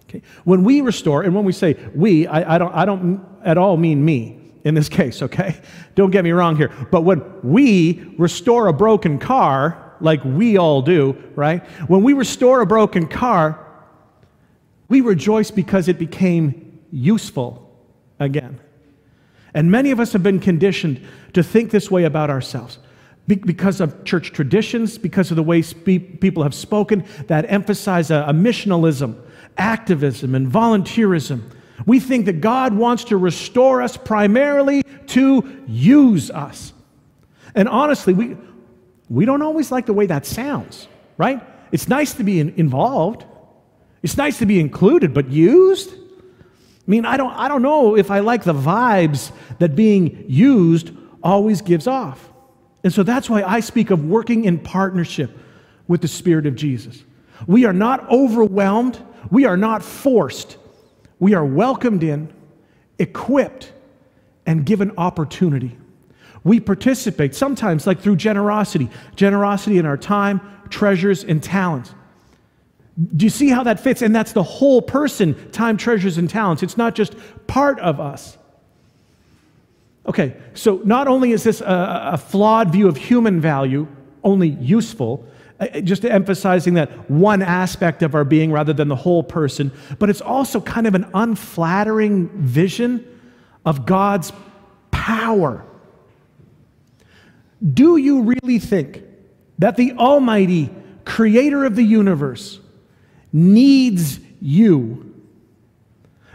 Okay? 0.05 0.23
When 0.45 0.65
we 0.65 0.81
restore, 0.81 1.23
and 1.23 1.35
when 1.35 1.45
we 1.45 1.53
say 1.53 1.75
we, 1.95 2.27
I, 2.27 2.55
I, 2.55 2.59
don't, 2.59 2.75
I 2.75 2.85
don't 2.85 3.25
at 3.45 3.59
all 3.59 3.77
mean 3.77 4.05
me 4.05 4.41
in 4.65 4.75
this 4.75 4.89
case, 5.01 5.23
okay? 5.23 5.61
Don't 5.95 6.11
get 6.11 6.25
me 6.25 6.31
wrong 6.31 6.57
here. 6.57 6.73
But 6.91 7.03
when 7.03 7.23
we 7.43 8.15
restore 8.17 8.69
a 8.69 8.73
broken 8.73 9.19
car, 9.19 9.84
like 10.01 10.25
we 10.25 10.57
all 10.57 10.83
do, 10.83 11.23
right? 11.35 11.63
When 11.89 12.03
we 12.03 12.13
restore 12.13 12.61
a 12.61 12.67
broken 12.67 13.07
car, 13.07 13.65
we 14.89 15.01
rejoice 15.01 15.51
because 15.51 15.89
it 15.89 15.99
became 15.99 16.81
useful 16.91 17.71
again. 18.19 18.61
And 19.55 19.71
many 19.71 19.91
of 19.91 20.01
us 20.01 20.13
have 20.13 20.23
been 20.23 20.41
conditioned 20.41 21.01
to 21.33 21.43
think 21.43 21.71
this 21.71 21.91
way 21.91 22.05
about 22.05 22.31
ourselves 22.31 22.79
because 23.27 23.81
of 23.81 24.05
church 24.05 24.33
traditions, 24.33 24.99
because 24.99 25.31
of 25.31 25.37
the 25.37 25.43
way 25.43 25.63
people 25.63 26.43
have 26.43 26.55
spoken 26.55 27.05
that 27.27 27.51
emphasize 27.51 28.11
a, 28.11 28.27
missionalism, 28.35 29.17
activism, 29.57 30.35
and 30.35 30.47
volunteerism. 30.47 31.43
We 31.87 32.01
think 32.01 32.27
that 32.27 32.41
God 32.41 32.75
wants 32.75 33.05
to 33.05 33.17
restore 33.17 33.81
us 33.81 33.97
primarily 33.97 34.83
to 35.09 35.65
use 35.67 36.31
us. 36.31 36.73
And 37.55 37.69
honestly, 37.69 38.13
we, 38.13 38.37
we 39.09 39.25
don't 39.25 39.43
always 39.43 39.71
like 39.71 39.87
the 39.87 39.93
way 39.93 40.07
that 40.07 40.27
sounds, 40.27 40.89
right? 41.17 41.43
It's 41.73 41.89
nice 41.89 42.15
to 42.15 42.25
be 42.25 42.41
in, 42.41 42.55
involved. 42.57 43.25
It's 44.03 44.17
nice 44.17 44.39
to 44.39 44.47
be 44.47 44.61
included, 44.61 45.15
but 45.15 45.29
used? 45.29 45.93
I 45.93 46.91
mean, 46.91 47.05
I 47.05 47.17
don't, 47.17 47.33
I 47.33 47.49
don't 47.49 47.63
know 47.63 47.97
if 47.97 48.11
I 48.11 48.21
like 48.21 48.45
the 48.45 48.55
vibes 48.55 49.33
that 49.59 49.75
being 49.75 50.25
used 50.29 50.91
always 51.23 51.63
gives 51.63 51.87
off. 51.87 52.31
And 52.83 52.93
so 52.93 53.03
that's 53.03 53.31
why 53.31 53.43
I 53.43 53.61
speak 53.61 53.91
of 53.91 54.05
working 54.05 54.45
in 54.45 54.59
partnership 54.59 55.31
with 55.89 56.03
the 56.03 56.09
Spirit 56.09 56.47
of 56.47 56.55
Jesus. 56.55 57.03
We 57.47 57.65
are 57.65 57.73
not 57.73 58.11
overwhelmed, 58.11 59.03
we 59.31 59.47
are 59.47 59.57
not 59.57 59.83
forced. 59.83 60.59
We 61.19 61.33
are 61.35 61.45
welcomed 61.45 62.03
in, 62.03 62.33
equipped, 62.99 63.73
and 64.45 64.67
given 64.67 64.93
opportunity. 64.99 65.79
We 66.45 66.61
participate 66.61 67.35
sometimes, 67.35 67.87
like 67.87 68.01
through 68.01 68.17
generosity, 68.17 68.91
generosity 69.17 69.79
in 69.79 69.87
our 69.87 69.97
time, 69.97 70.41
treasures, 70.69 71.25
and 71.25 71.43
talents. 71.43 71.95
Do 73.17 73.25
you 73.25 73.31
see 73.31 73.49
how 73.49 73.65
that 73.65 73.81
fits? 73.81 74.03
And 74.03 74.15
that's 74.15 74.33
the 74.33 74.43
whole 74.43 74.81
person 74.83 75.51
time, 75.51 75.77
treasures, 75.77 76.19
and 76.19 76.29
talents. 76.29 76.63
It's 76.63 76.77
not 76.77 76.95
just 76.95 77.17
part 77.47 77.81
of 77.81 77.99
us. 77.99 78.39
Okay, 80.07 80.37
so 80.53 80.83
not 80.85 81.09
only 81.09 81.33
is 81.33 81.45
this 81.45 81.63
a, 81.63 82.11
a 82.13 82.19
flawed 82.19 82.71
view 82.71 82.89
of 82.89 82.97
human 82.97 83.41
value, 83.41 83.89
only 84.23 84.49
useful, 84.49 85.27
uh, 85.59 85.67
uh, 85.73 85.81
just 85.81 86.05
emphasizing 86.05 86.75
that 86.75 87.11
one 87.11 87.41
aspect 87.41 88.03
of 88.03 88.15
our 88.15 88.25
being 88.25 88.53
rather 88.53 88.73
than 88.73 88.89
the 88.89 88.97
whole 88.97 89.23
person, 89.23 89.73
but 89.99 90.11
it's 90.11 90.21
also 90.21 90.61
kind 90.61 90.87
of 90.87 90.95
an 90.95 91.09
unflattering 91.15 92.29
vision 92.29 93.07
of 93.65 93.87
God's 93.87 94.31
power 94.91 95.65
do 97.73 97.97
you 97.97 98.23
really 98.23 98.59
think 98.59 99.03
that 99.59 99.77
the 99.77 99.93
Almighty 99.93 100.71
Creator 101.05 101.65
of 101.65 101.77
the 101.77 101.83
universe 101.83 102.61
needs 103.33 104.21
you 104.41 105.15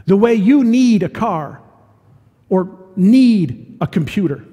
the 0.05 0.17
way 0.17 0.33
you 0.33 0.63
need 0.63 1.03
a 1.03 1.09
car 1.09 1.61
or 2.49 2.77
need 2.95 3.77
a 3.79 3.87
computer? 3.87 4.43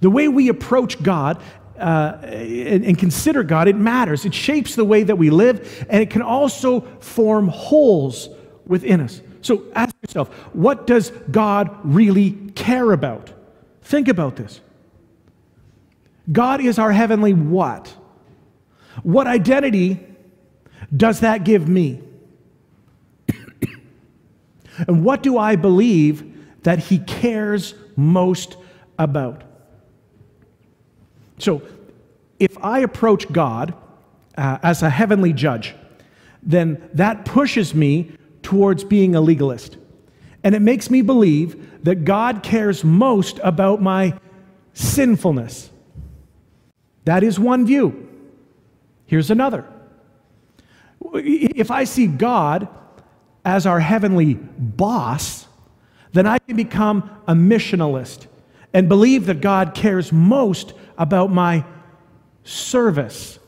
The 0.00 0.10
way 0.10 0.26
we 0.26 0.48
approach 0.48 1.00
God 1.02 1.40
uh, 1.78 2.18
and, 2.22 2.84
and, 2.84 2.98
consider 2.98 3.42
God, 3.42 3.66
it 3.66 3.76
matters. 3.76 4.24
It 4.24 4.32
shapes 4.32 4.76
the 4.76 4.84
way 4.84 5.02
that 5.02 5.16
we 5.16 5.30
live, 5.30 5.86
and 5.88 6.00
it 6.00 6.08
can 6.08 6.22
also 6.22 6.82
form 7.00 7.48
holes 7.48 8.28
within 8.64 9.00
us. 9.00 9.20
So 9.42 9.64
ask 9.74 9.94
yourself, 10.06 10.32
what 10.54 10.86
does 10.86 11.10
God 11.30 11.76
really 11.82 12.30
care 12.54 12.92
about? 12.92 13.32
Think 13.82 14.06
about 14.06 14.36
this. 14.36 14.60
God 16.30 16.60
is 16.60 16.78
our 16.78 16.92
heavenly 16.92 17.34
what? 17.34 17.94
What 19.02 19.26
identity 19.26 20.00
does 20.94 21.20
that 21.20 21.44
give 21.44 21.68
me? 21.68 22.00
and 24.86 25.04
what 25.04 25.22
do 25.22 25.38
I 25.38 25.56
believe 25.56 26.62
that 26.62 26.78
He 26.78 26.98
cares 26.98 27.74
most 27.96 28.56
about? 28.98 29.44
So, 31.38 31.62
if 32.38 32.56
I 32.62 32.80
approach 32.80 33.30
God 33.30 33.74
uh, 34.36 34.58
as 34.62 34.82
a 34.82 34.90
heavenly 34.90 35.32
judge, 35.32 35.74
then 36.42 36.88
that 36.94 37.24
pushes 37.24 37.74
me 37.74 38.12
towards 38.42 38.84
being 38.84 39.14
a 39.14 39.20
legalist. 39.20 39.76
And 40.42 40.54
it 40.54 40.60
makes 40.60 40.90
me 40.90 41.00
believe 41.02 41.84
that 41.84 42.04
God 42.04 42.42
cares 42.42 42.84
most 42.84 43.40
about 43.42 43.80
my 43.80 44.18
sinfulness. 44.74 45.70
That 47.04 47.22
is 47.22 47.38
one 47.38 47.66
view. 47.66 48.08
Here's 49.06 49.30
another. 49.30 49.66
If 51.12 51.70
I 51.70 51.84
see 51.84 52.06
God 52.06 52.68
as 53.44 53.66
our 53.66 53.80
heavenly 53.80 54.34
boss, 54.34 55.46
then 56.12 56.26
I 56.26 56.38
can 56.38 56.56
become 56.56 57.10
a 57.26 57.34
missionalist 57.34 58.26
and 58.72 58.88
believe 58.88 59.26
that 59.26 59.40
God 59.40 59.74
cares 59.74 60.12
most 60.12 60.72
about 60.96 61.30
my 61.30 61.64
service. 62.42 63.38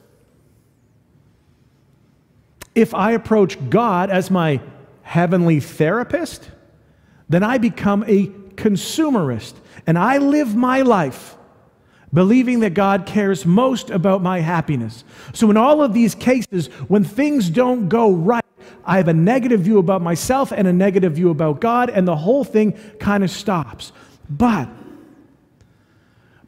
If 2.75 2.93
I 2.95 3.13
approach 3.13 3.71
God 3.71 4.11
as 4.11 4.31
my 4.31 4.61
heavenly 5.03 5.61
therapist, 5.61 6.51
then 7.29 7.43
I 7.43 7.59
become 7.59 8.05
a 8.07 8.27
consumerist 8.57 9.55
and 9.87 9.99
I 9.99 10.19
live 10.19 10.55
my 10.55 10.83
life 10.83 11.36
believing 12.17 12.61
that 12.61 12.73
God 12.73 13.05
cares 13.05 13.45
most 13.45 13.91
about 13.91 14.23
my 14.23 14.41
happiness. 14.41 15.05
So, 15.35 15.51
in 15.51 15.59
all 15.59 15.83
of 15.83 15.93
these 15.93 16.15
cases, 16.15 16.69
when 16.89 17.05
things 17.05 17.51
don't 17.51 17.91
go 17.91 18.11
right, 18.11 18.43
I 18.87 18.97
have 18.97 19.09
a 19.09 19.13
negative 19.13 19.61
view 19.61 19.77
about 19.77 20.01
myself 20.01 20.51
and 20.51 20.67
a 20.67 20.73
negative 20.73 21.13
view 21.13 21.29
about 21.29 21.61
God, 21.61 21.91
and 21.91 22.09
the 22.09 22.17
whole 22.17 22.43
thing 22.43 22.73
kind 22.99 23.23
of 23.23 23.31
stops. 23.31 23.93
But, 24.31 24.67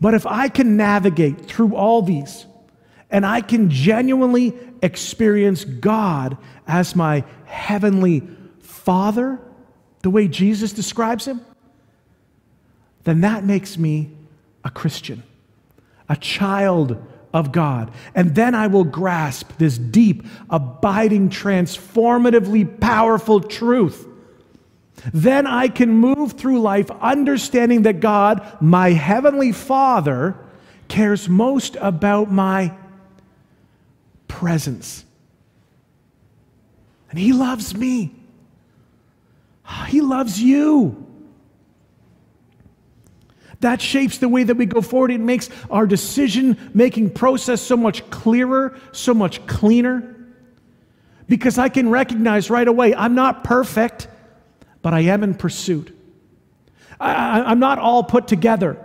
but 0.01 0.15
if 0.15 0.25
I 0.25 0.49
can 0.49 0.79
navigate 0.79 1.45
through 1.45 1.77
all 1.77 2.01
these, 2.01 2.47
and 3.11 3.27
I 3.27 3.43
can 3.43 3.69
genuinely 3.69 4.59
experience 4.81 5.67
God 5.67 6.39
as 6.67 6.97
my 6.97 7.25
heavenly 7.45 8.27
Father, 8.61 9.39
the 10.01 10.09
way 10.09 10.29
Jesus 10.29 10.73
describes 10.73 11.27
him, 11.27 11.43
then 13.05 13.21
that 13.21 13.45
makes 13.45 13.77
me 13.77 14.13
a 14.65 14.71
Christian 14.71 15.25
a 16.09 16.17
child 16.17 17.03
of 17.33 17.53
God. 17.53 17.93
And 18.15 18.35
then 18.35 18.55
I 18.55 18.67
will 18.67 18.85
grasp 18.85 19.53
this 19.59 19.79
deep, 19.79 20.25
abiding, 20.51 21.31
transformatively 21.31 22.81
powerful 22.81 23.41
truth. 23.41 24.07
Then 25.13 25.47
I 25.47 25.69
can 25.69 25.91
move 25.91 26.33
through 26.33 26.61
life 26.61 26.91
understanding 26.91 27.83
that 27.83 28.01
God, 28.01 28.47
my 28.61 28.91
heavenly 28.91 29.53
Father, 29.53 30.37
cares 30.89 31.29
most 31.29 31.77
about 31.81 32.33
my 32.33 32.75
presence. 34.27 35.05
And 37.11 37.19
He 37.19 37.33
loves 37.33 37.77
me. 37.77 38.15
He 39.87 40.01
loves 40.01 40.41
you. 40.41 41.08
That 43.61 43.83
shapes 43.83 44.19
the 44.19 44.29
way 44.29 44.45
that 44.45 44.57
we 44.57 44.67
go 44.67 44.81
forward. 44.81 45.11
It 45.11 45.21
makes 45.21 45.51
our 45.71 45.87
decision 45.87 46.71
making 46.75 47.11
process 47.11 47.61
so 47.61 47.77
much 47.77 48.09
clearer, 48.11 48.79
so 48.93 49.15
much 49.15 49.45
cleaner. 49.47 50.15
Because 51.29 51.59
I 51.59 51.69
can 51.69 51.91
recognize 51.91 52.51
right 52.51 52.67
away 52.67 52.95
I'm 52.95 53.15
not 53.15 53.45
perfect, 53.45 54.09
but 54.81 54.95
I 54.95 55.01
am 55.01 55.23
in 55.23 55.35
pursuit. 55.35 55.95
I, 57.01 57.53
am 57.53 57.59
not 57.59 57.79
all 57.79 58.03
put 58.03 58.27
together, 58.27 58.85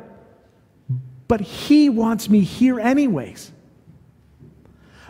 but 1.28 1.42
He 1.42 1.90
wants 1.90 2.30
me 2.30 2.42
here, 2.42 2.80
anyways. 2.80 3.52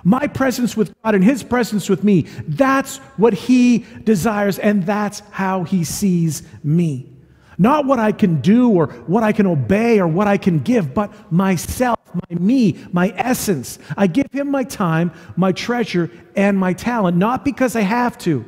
My 0.03 0.27
presence 0.27 0.75
with 0.75 0.93
God 1.01 1.15
and 1.15 1.23
His 1.23 1.43
presence 1.43 1.89
with 1.89 2.03
me, 2.03 2.23
that's 2.47 2.97
what 3.17 3.33
He 3.33 3.85
desires, 4.03 4.59
and 4.59 4.85
that's 4.85 5.21
how 5.31 5.63
He 5.63 5.83
sees 5.83 6.43
me. 6.63 7.12
Not 7.57 7.85
what 7.85 7.99
I 7.99 8.11
can 8.11 8.41
do 8.41 8.69
or 8.69 8.87
what 8.87 9.23
I 9.23 9.31
can 9.31 9.47
obey 9.47 9.99
or 9.99 10.07
what 10.07 10.27
I 10.27 10.37
can 10.37 10.59
give, 10.59 10.93
but 10.93 11.31
myself 11.31 11.99
my 12.13 12.39
me, 12.39 12.77
my 12.91 13.13
essence. 13.15 13.79
I 13.97 14.07
give 14.07 14.31
him 14.31 14.49
my 14.49 14.63
time, 14.63 15.11
my 15.35 15.51
treasure, 15.51 16.11
and 16.35 16.57
my 16.57 16.73
talent, 16.73 17.17
not 17.17 17.43
because 17.43 17.75
I 17.75 17.81
have 17.81 18.17
to, 18.19 18.45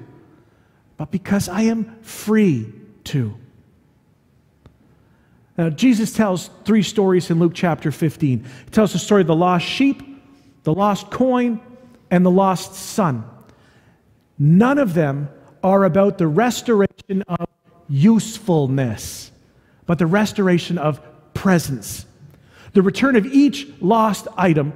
but 0.98 1.12
because 1.12 1.50
I 1.50 1.62
am 1.62 1.98
free 2.02 2.72
to. 3.06 3.36
Now, 5.58 5.70
Jesus 5.70 6.12
tells 6.12 6.50
three 6.66 6.84
stories 6.84 7.30
in 7.30 7.40
Luke 7.40 7.54
chapter 7.56 7.92
15. 7.92 8.44
He 8.44 8.72
tells 8.72 8.94
the 8.94 9.00
story 9.00 9.22
of 9.22 9.28
the 9.28 9.36
lost 9.36 9.66
sheep, 9.66 10.04
the 10.64 10.74
lost 10.74 11.10
coin, 11.10 11.62
and 12.12 12.26
the 12.26 12.32
lost 12.32 12.74
son. 12.74 13.24
None 14.38 14.78
of 14.78 14.94
them 14.94 15.30
are 15.64 15.86
about 15.86 16.18
the 16.18 16.28
restoration 16.28 17.24
of 17.28 17.48
usefulness, 17.88 19.32
but 19.86 20.00
the 20.00 20.06
restoration 20.06 20.78
of 20.78 21.02
presence. 21.34 22.06
The 22.74 22.82
return 22.82 23.16
of 23.16 23.26
each 23.26 23.68
lost 23.80 24.28
item 24.36 24.74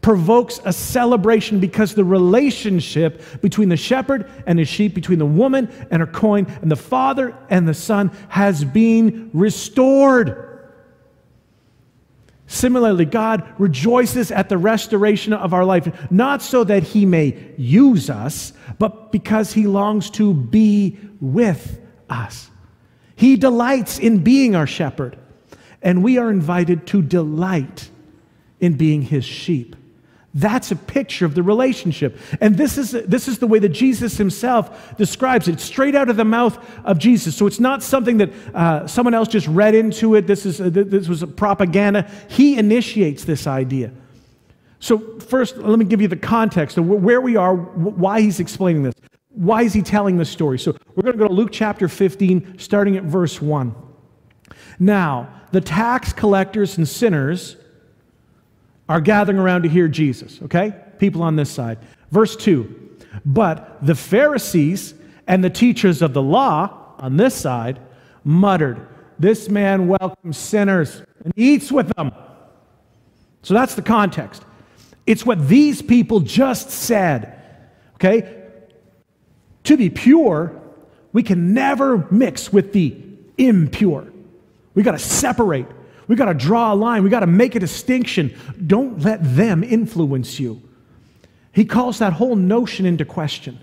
provokes 0.00 0.60
a 0.64 0.72
celebration 0.72 1.60
because 1.60 1.94
the 1.94 2.04
relationship 2.04 3.40
between 3.40 3.70
the 3.70 3.76
shepherd 3.76 4.30
and 4.46 4.58
his 4.58 4.68
sheep, 4.68 4.94
between 4.94 5.18
the 5.18 5.26
woman 5.26 5.68
and 5.90 6.00
her 6.00 6.06
coin, 6.06 6.46
and 6.60 6.70
the 6.70 6.76
father 6.76 7.36
and 7.48 7.66
the 7.66 7.74
son 7.74 8.10
has 8.28 8.64
been 8.64 9.30
restored. 9.32 10.50
Similarly, 12.46 13.06
God 13.06 13.50
rejoices 13.58 14.30
at 14.30 14.50
the 14.50 14.58
restoration 14.58 15.32
of 15.32 15.54
our 15.54 15.64
life, 15.64 16.10
not 16.10 16.42
so 16.42 16.64
that 16.64 16.82
he 16.82 17.06
may 17.06 17.52
use 17.56 18.10
us, 18.10 18.52
but 18.78 19.10
because 19.10 19.54
he 19.54 19.66
longs 19.66 20.10
to 20.10 20.34
be 20.34 20.98
with 21.20 21.80
us. 22.08 22.50
He 23.16 23.36
delights 23.36 23.98
in 23.98 24.24
being 24.24 24.56
our 24.56 24.66
shepherd, 24.66 25.18
and 25.82 26.02
we 26.02 26.18
are 26.18 26.30
invited 26.30 26.86
to 26.88 27.02
delight 27.02 27.90
in 28.60 28.76
being 28.76 29.02
his 29.02 29.24
sheep. 29.24 29.76
That's 30.36 30.72
a 30.72 30.76
picture 30.76 31.24
of 31.24 31.36
the 31.36 31.44
relationship. 31.44 32.18
And 32.40 32.56
this 32.56 32.76
is, 32.76 32.90
this 32.90 33.28
is 33.28 33.38
the 33.38 33.46
way 33.46 33.60
that 33.60 33.68
Jesus 33.68 34.16
himself 34.16 34.96
describes 34.96 35.46
it, 35.46 35.60
straight 35.60 35.94
out 35.94 36.10
of 36.10 36.16
the 36.16 36.24
mouth 36.24 36.58
of 36.84 36.98
Jesus. 36.98 37.36
So 37.36 37.46
it's 37.46 37.60
not 37.60 37.84
something 37.84 38.16
that 38.16 38.32
uh, 38.52 38.86
someone 38.88 39.14
else 39.14 39.28
just 39.28 39.46
read 39.46 39.76
into 39.76 40.16
it. 40.16 40.26
This, 40.26 40.44
is, 40.44 40.60
uh, 40.60 40.70
this 40.70 41.06
was 41.06 41.22
a 41.22 41.28
propaganda. 41.28 42.10
He 42.28 42.58
initiates 42.58 43.24
this 43.24 43.46
idea. 43.46 43.92
So, 44.80 45.18
first, 45.20 45.56
let 45.56 45.78
me 45.78 45.84
give 45.84 46.02
you 46.02 46.08
the 46.08 46.16
context 46.16 46.76
of 46.76 46.86
where 46.86 47.20
we 47.20 47.36
are, 47.36 47.54
why 47.54 48.20
he's 48.20 48.40
explaining 48.40 48.82
this. 48.82 48.94
Why 49.34 49.62
is 49.62 49.72
he 49.72 49.82
telling 49.82 50.16
this 50.16 50.30
story? 50.30 50.58
So, 50.58 50.76
we're 50.94 51.02
going 51.02 51.18
to 51.18 51.18
go 51.18 51.28
to 51.28 51.34
Luke 51.34 51.50
chapter 51.52 51.88
15, 51.88 52.58
starting 52.58 52.96
at 52.96 53.04
verse 53.04 53.42
1. 53.42 53.74
Now, 54.78 55.42
the 55.52 55.60
tax 55.60 56.12
collectors 56.12 56.78
and 56.78 56.88
sinners 56.88 57.56
are 58.88 59.00
gathering 59.00 59.38
around 59.38 59.62
to 59.62 59.68
hear 59.68 59.88
Jesus, 59.88 60.40
okay? 60.42 60.74
People 60.98 61.22
on 61.22 61.36
this 61.36 61.50
side. 61.50 61.78
Verse 62.10 62.36
2 62.36 62.98
But 63.24 63.84
the 63.84 63.94
Pharisees 63.94 64.94
and 65.26 65.42
the 65.42 65.50
teachers 65.50 66.02
of 66.02 66.12
the 66.12 66.22
law 66.22 66.94
on 66.98 67.16
this 67.16 67.34
side 67.34 67.80
muttered, 68.24 68.86
This 69.18 69.48
man 69.48 69.88
welcomes 69.88 70.36
sinners 70.36 71.02
and 71.24 71.32
eats 71.36 71.72
with 71.72 71.88
them. 71.96 72.12
So 73.42 73.54
that's 73.54 73.74
the 73.74 73.82
context. 73.82 74.44
It's 75.06 75.26
what 75.26 75.48
these 75.48 75.82
people 75.82 76.20
just 76.20 76.70
said, 76.70 77.40
okay? 77.96 78.43
To 79.64 79.76
be 79.76 79.90
pure, 79.90 80.60
we 81.12 81.22
can 81.22 81.54
never 81.54 82.06
mix 82.10 82.52
with 82.52 82.72
the 82.72 82.96
impure. 83.38 84.06
We 84.74 84.82
got 84.82 84.92
to 84.92 84.98
separate. 84.98 85.66
We 86.06 86.16
got 86.16 86.26
to 86.26 86.34
draw 86.34 86.72
a 86.72 86.76
line. 86.76 87.02
We 87.02 87.10
got 87.10 87.20
to 87.20 87.26
make 87.26 87.54
a 87.54 87.60
distinction. 87.60 88.36
Don't 88.66 89.00
let 89.00 89.20
them 89.22 89.64
influence 89.64 90.38
you. 90.38 90.60
He 91.52 91.64
calls 91.64 92.00
that 92.00 92.12
whole 92.12 92.36
notion 92.36 92.84
into 92.84 93.04
question. 93.04 93.58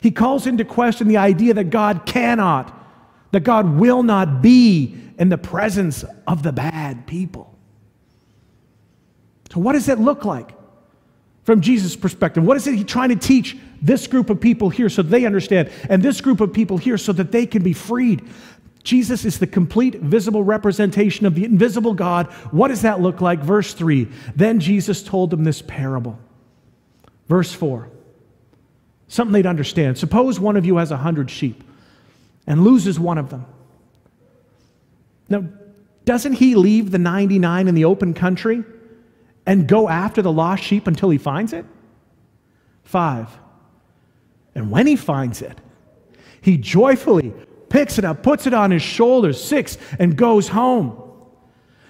He 0.00 0.10
calls 0.10 0.46
into 0.46 0.64
question 0.64 1.08
the 1.08 1.16
idea 1.16 1.54
that 1.54 1.70
God 1.70 2.06
cannot, 2.06 2.74
that 3.32 3.40
God 3.40 3.76
will 3.78 4.02
not 4.02 4.42
be 4.42 4.96
in 5.18 5.28
the 5.30 5.38
presence 5.38 6.04
of 6.26 6.42
the 6.42 6.52
bad 6.52 7.06
people. 7.06 7.54
So, 9.52 9.60
what 9.60 9.72
does 9.72 9.86
that 9.86 9.98
look 9.98 10.24
like 10.24 10.52
from 11.44 11.60
Jesus' 11.60 11.96
perspective? 11.96 12.44
What 12.44 12.56
is 12.56 12.66
it 12.66 12.74
he 12.74 12.84
trying 12.84 13.08
to 13.08 13.16
teach 13.16 13.56
this 13.82 14.06
group 14.06 14.30
of 14.30 14.40
people 14.40 14.70
here 14.70 14.88
so 14.88 15.02
they 15.02 15.24
understand, 15.24 15.70
and 15.88 16.02
this 16.02 16.20
group 16.20 16.40
of 16.40 16.52
people 16.52 16.76
here 16.76 16.98
so 16.98 17.12
that 17.12 17.32
they 17.32 17.46
can 17.46 17.62
be 17.62 17.72
freed? 17.72 18.28
Jesus 18.82 19.24
is 19.24 19.38
the 19.38 19.46
complete 19.46 19.96
visible 19.96 20.42
representation 20.42 21.26
of 21.26 21.34
the 21.34 21.44
invisible 21.44 21.92
God. 21.92 22.26
What 22.50 22.68
does 22.68 22.82
that 22.82 23.00
look 23.00 23.20
like? 23.20 23.40
Verse 23.40 23.74
3 23.74 24.08
Then 24.34 24.60
Jesus 24.60 25.02
told 25.02 25.30
them 25.30 25.44
this 25.44 25.62
parable. 25.62 26.18
Verse 27.28 27.52
4 27.52 27.90
something 29.10 29.32
they'd 29.32 29.46
understand. 29.46 29.98
Suppose 29.98 30.40
one 30.40 30.56
of 30.56 30.64
you 30.64 30.76
has 30.76 30.92
a 30.92 30.96
hundred 30.96 31.30
sheep 31.30 31.62
and 32.46 32.64
loses 32.64 32.98
one 32.98 33.18
of 33.18 33.28
them. 33.28 33.44
Now, 35.28 35.44
doesn't 36.04 36.34
he 36.34 36.54
leave 36.54 36.90
the 36.90 36.98
99 36.98 37.68
in 37.68 37.74
the 37.74 37.84
open 37.84 38.14
country 38.14 38.64
and 39.46 39.66
go 39.68 39.88
after 39.88 40.22
the 40.22 40.32
lost 40.32 40.62
sheep 40.62 40.86
until 40.86 41.10
he 41.10 41.18
finds 41.18 41.52
it? 41.52 41.66
Five. 42.84 43.28
And 44.54 44.70
when 44.70 44.86
he 44.86 44.96
finds 44.96 45.42
it, 45.42 45.58
he 46.40 46.56
joyfully 46.56 47.32
picks 47.68 47.98
it 47.98 48.04
up, 48.04 48.22
puts 48.22 48.46
it 48.46 48.54
on 48.54 48.70
his 48.70 48.82
shoulders, 48.82 49.42
six, 49.42 49.78
and 49.98 50.16
goes 50.16 50.48
home. 50.48 50.96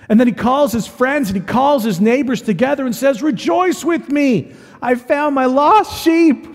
And 0.09 0.19
then 0.19 0.27
he 0.27 0.33
calls 0.33 0.73
his 0.73 0.87
friends 0.87 1.31
and 1.31 1.39
he 1.39 1.45
calls 1.45 1.85
his 1.85 2.01
neighbors 2.01 2.43
together 2.43 2.85
and 2.85 2.95
says, 2.95 3.23
Rejoice 3.23 3.85
with 3.85 4.09
me. 4.09 4.53
I 4.83 4.97
found 4.97 5.35
my 5.35 5.47
lost 5.47 6.03
sheep. 6.03 6.47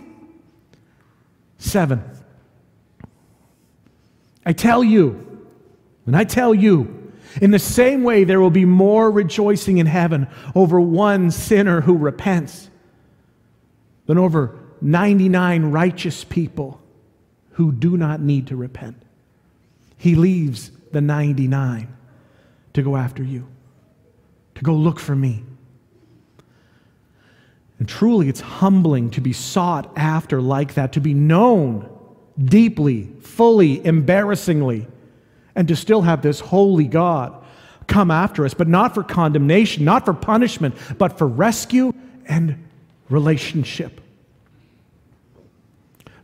Seven. 1.57 2.03
I 4.45 4.53
tell 4.53 4.83
you, 4.83 5.47
and 6.05 6.15
I 6.15 6.23
tell 6.23 6.53
you, 6.53 7.13
in 7.41 7.51
the 7.51 7.59
same 7.59 8.03
way, 8.03 8.23
there 8.23 8.39
will 8.39 8.51
be 8.51 8.65
more 8.65 9.09
rejoicing 9.09 9.79
in 9.79 9.87
heaven 9.87 10.27
over 10.53 10.79
one 10.79 11.31
sinner 11.31 11.81
who 11.81 11.97
repents 11.97 12.69
than 14.05 14.17
over 14.17 14.59
99 14.85 15.71
righteous 15.71 16.23
people 16.23 16.79
who 17.53 17.71
do 17.71 17.97
not 17.97 18.21
need 18.21 18.45
to 18.47 18.55
repent. 18.55 19.01
He 19.97 20.13
leaves 20.13 20.69
the 20.91 21.01
99 21.01 21.87
to 22.73 22.81
go 22.83 22.95
after 22.95 23.23
you, 23.23 23.47
to 24.53 24.63
go 24.63 24.75
look 24.75 24.99
for 24.99 25.15
me. 25.15 25.43
And 27.79 27.89
truly, 27.89 28.29
it's 28.29 28.41
humbling 28.41 29.09
to 29.11 29.21
be 29.21 29.33
sought 29.33 29.91
after 29.97 30.39
like 30.39 30.75
that, 30.75 30.93
to 30.93 31.01
be 31.01 31.15
known 31.15 31.89
deeply, 32.37 33.09
fully, 33.21 33.83
embarrassingly, 33.83 34.87
and 35.55 35.67
to 35.67 35.75
still 35.75 36.03
have 36.03 36.21
this 36.21 36.39
holy 36.39 36.85
God 36.85 37.43
come 37.87 38.11
after 38.11 38.45
us, 38.45 38.53
but 38.53 38.67
not 38.67 38.93
for 38.93 39.01
condemnation, 39.01 39.83
not 39.83 40.05
for 40.05 40.13
punishment, 40.13 40.75
but 40.99 41.17
for 41.17 41.25
rescue 41.25 41.91
and 42.27 42.63
relationship. 43.09 44.01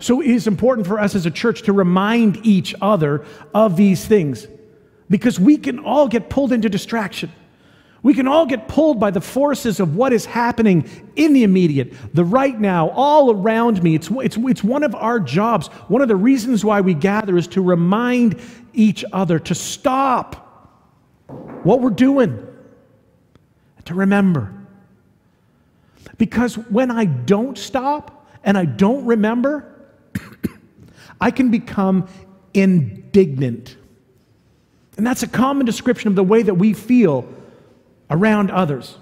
So 0.01 0.19
it 0.19 0.27
is 0.27 0.47
important 0.47 0.87
for 0.87 0.99
us 0.99 1.15
as 1.15 1.25
a 1.27 1.31
church 1.31 1.61
to 1.63 1.73
remind 1.73 2.43
each 2.45 2.73
other 2.81 3.23
of 3.53 3.77
these 3.77 4.05
things 4.05 4.47
because 5.09 5.39
we 5.39 5.57
can 5.57 5.79
all 5.79 6.07
get 6.07 6.29
pulled 6.29 6.51
into 6.51 6.69
distraction. 6.69 7.31
We 8.03 8.15
can 8.15 8.27
all 8.27 8.47
get 8.47 8.67
pulled 8.67 8.99
by 8.99 9.11
the 9.11 9.21
forces 9.21 9.79
of 9.79 9.95
what 9.95 10.11
is 10.11 10.25
happening 10.25 10.89
in 11.15 11.33
the 11.33 11.43
immediate, 11.43 11.93
the 12.15 12.25
right 12.25 12.59
now, 12.59 12.89
all 12.89 13.29
around 13.29 13.83
me. 13.83 13.93
It's, 13.93 14.09
it's, 14.09 14.37
it's 14.37 14.63
one 14.63 14.81
of 14.81 14.95
our 14.95 15.19
jobs. 15.19 15.67
One 15.87 16.01
of 16.01 16.07
the 16.07 16.15
reasons 16.15 16.65
why 16.65 16.81
we 16.81 16.95
gather 16.95 17.37
is 17.37 17.45
to 17.49 17.61
remind 17.61 18.41
each 18.73 19.05
other 19.13 19.37
to 19.37 19.53
stop 19.53 20.47
what 21.61 21.79
we're 21.79 21.91
doing, 21.91 22.43
to 23.85 23.93
remember. 23.93 24.51
Because 26.17 26.57
when 26.57 26.89
I 26.89 27.05
don't 27.05 27.57
stop 27.57 28.27
and 28.43 28.57
I 28.57 28.65
don't 28.65 29.05
remember, 29.05 29.70
I 31.19 31.31
can 31.31 31.51
become 31.51 32.07
indignant. 32.53 33.77
And 34.97 35.05
that's 35.05 35.23
a 35.23 35.27
common 35.27 35.65
description 35.65 36.09
of 36.09 36.15
the 36.15 36.23
way 36.23 36.43
that 36.43 36.55
we 36.55 36.73
feel 36.73 37.27
around 38.09 38.51
others. 38.51 38.97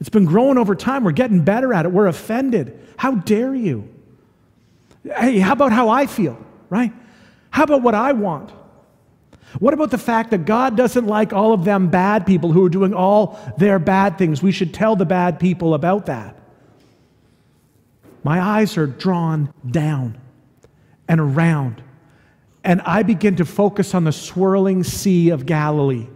It's 0.00 0.08
been 0.08 0.24
growing 0.24 0.58
over 0.58 0.74
time. 0.74 1.04
We're 1.04 1.12
getting 1.12 1.44
better 1.44 1.74
at 1.74 1.84
it. 1.84 1.92
We're 1.92 2.06
offended. 2.06 2.78
How 2.96 3.16
dare 3.16 3.54
you? 3.54 3.88
Hey, 5.04 5.38
how 5.38 5.52
about 5.52 5.72
how 5.72 5.88
I 5.88 6.06
feel, 6.06 6.38
right? 6.70 6.92
How 7.50 7.64
about 7.64 7.82
what 7.82 7.94
I 7.94 8.12
want? 8.12 8.52
What 9.58 9.74
about 9.74 9.90
the 9.90 9.98
fact 9.98 10.30
that 10.30 10.44
God 10.44 10.76
doesn't 10.76 11.06
like 11.06 11.32
all 11.32 11.52
of 11.52 11.64
them 11.64 11.88
bad 11.88 12.26
people 12.26 12.52
who 12.52 12.64
are 12.66 12.68
doing 12.68 12.92
all 12.92 13.38
their 13.56 13.78
bad 13.78 14.18
things? 14.18 14.42
We 14.42 14.52
should 14.52 14.74
tell 14.74 14.94
the 14.94 15.06
bad 15.06 15.40
people 15.40 15.74
about 15.74 16.06
that. 16.06 16.36
My 18.28 18.42
eyes 18.42 18.76
are 18.76 18.86
drawn 18.86 19.54
down 19.70 20.18
and 21.08 21.18
around. 21.18 21.82
And 22.62 22.82
I 22.82 23.02
begin 23.02 23.36
to 23.36 23.46
focus 23.46 23.94
on 23.94 24.04
the 24.04 24.12
swirling 24.12 24.84
sea 24.84 25.30
of 25.30 25.46
Galilee. 25.46 26.08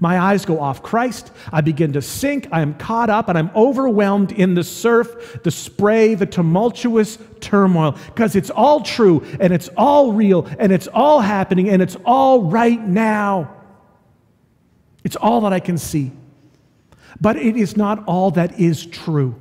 My 0.00 0.18
eyes 0.18 0.46
go 0.46 0.58
off 0.58 0.82
Christ. 0.82 1.30
I 1.52 1.60
begin 1.60 1.92
to 1.92 2.00
sink. 2.00 2.48
I 2.52 2.62
am 2.62 2.72
caught 2.72 3.10
up 3.10 3.28
and 3.28 3.36
I'm 3.36 3.50
overwhelmed 3.54 4.32
in 4.32 4.54
the 4.54 4.64
surf, 4.64 5.42
the 5.42 5.50
spray, 5.50 6.14
the 6.14 6.24
tumultuous 6.24 7.18
turmoil 7.40 7.98
because 8.06 8.34
it's 8.34 8.48
all 8.48 8.80
true 8.80 9.22
and 9.38 9.52
it's 9.52 9.68
all 9.76 10.14
real 10.14 10.48
and 10.58 10.72
it's 10.72 10.88
all 10.88 11.20
happening 11.20 11.68
and 11.68 11.82
it's 11.82 11.98
all 12.06 12.44
right 12.44 12.80
now. 12.80 13.54
It's 15.04 15.16
all 15.16 15.42
that 15.42 15.52
I 15.52 15.60
can 15.60 15.76
see. 15.76 16.12
But 17.20 17.36
it 17.36 17.58
is 17.58 17.76
not 17.76 18.04
all 18.06 18.30
that 18.30 18.58
is 18.58 18.86
true. 18.86 19.34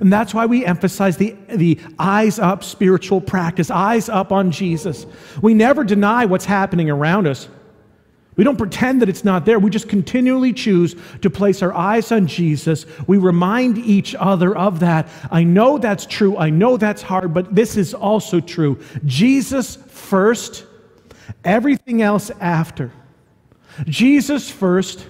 And 0.00 0.12
that's 0.12 0.34
why 0.34 0.46
we 0.46 0.64
emphasize 0.64 1.16
the, 1.16 1.36
the 1.48 1.78
eyes 1.98 2.38
up 2.38 2.64
spiritual 2.64 3.20
practice, 3.20 3.70
eyes 3.70 4.08
up 4.08 4.32
on 4.32 4.50
Jesus. 4.50 5.06
We 5.40 5.54
never 5.54 5.84
deny 5.84 6.24
what's 6.24 6.44
happening 6.44 6.90
around 6.90 7.26
us. 7.26 7.48
We 8.36 8.42
don't 8.42 8.56
pretend 8.56 9.00
that 9.02 9.08
it's 9.08 9.24
not 9.24 9.44
there. 9.44 9.60
We 9.60 9.70
just 9.70 9.88
continually 9.88 10.52
choose 10.52 10.96
to 11.22 11.30
place 11.30 11.62
our 11.62 11.72
eyes 11.72 12.10
on 12.10 12.26
Jesus. 12.26 12.84
We 13.06 13.18
remind 13.18 13.78
each 13.78 14.14
other 14.16 14.56
of 14.56 14.80
that. 14.80 15.08
I 15.30 15.44
know 15.44 15.78
that's 15.78 16.04
true. 16.04 16.36
I 16.36 16.50
know 16.50 16.76
that's 16.76 17.02
hard, 17.02 17.32
but 17.32 17.54
this 17.54 17.76
is 17.76 17.94
also 17.94 18.40
true. 18.40 18.80
Jesus 19.04 19.76
first, 19.76 20.66
everything 21.44 22.02
else 22.02 22.30
after. 22.40 22.90
Jesus 23.84 24.50
first, 24.50 25.06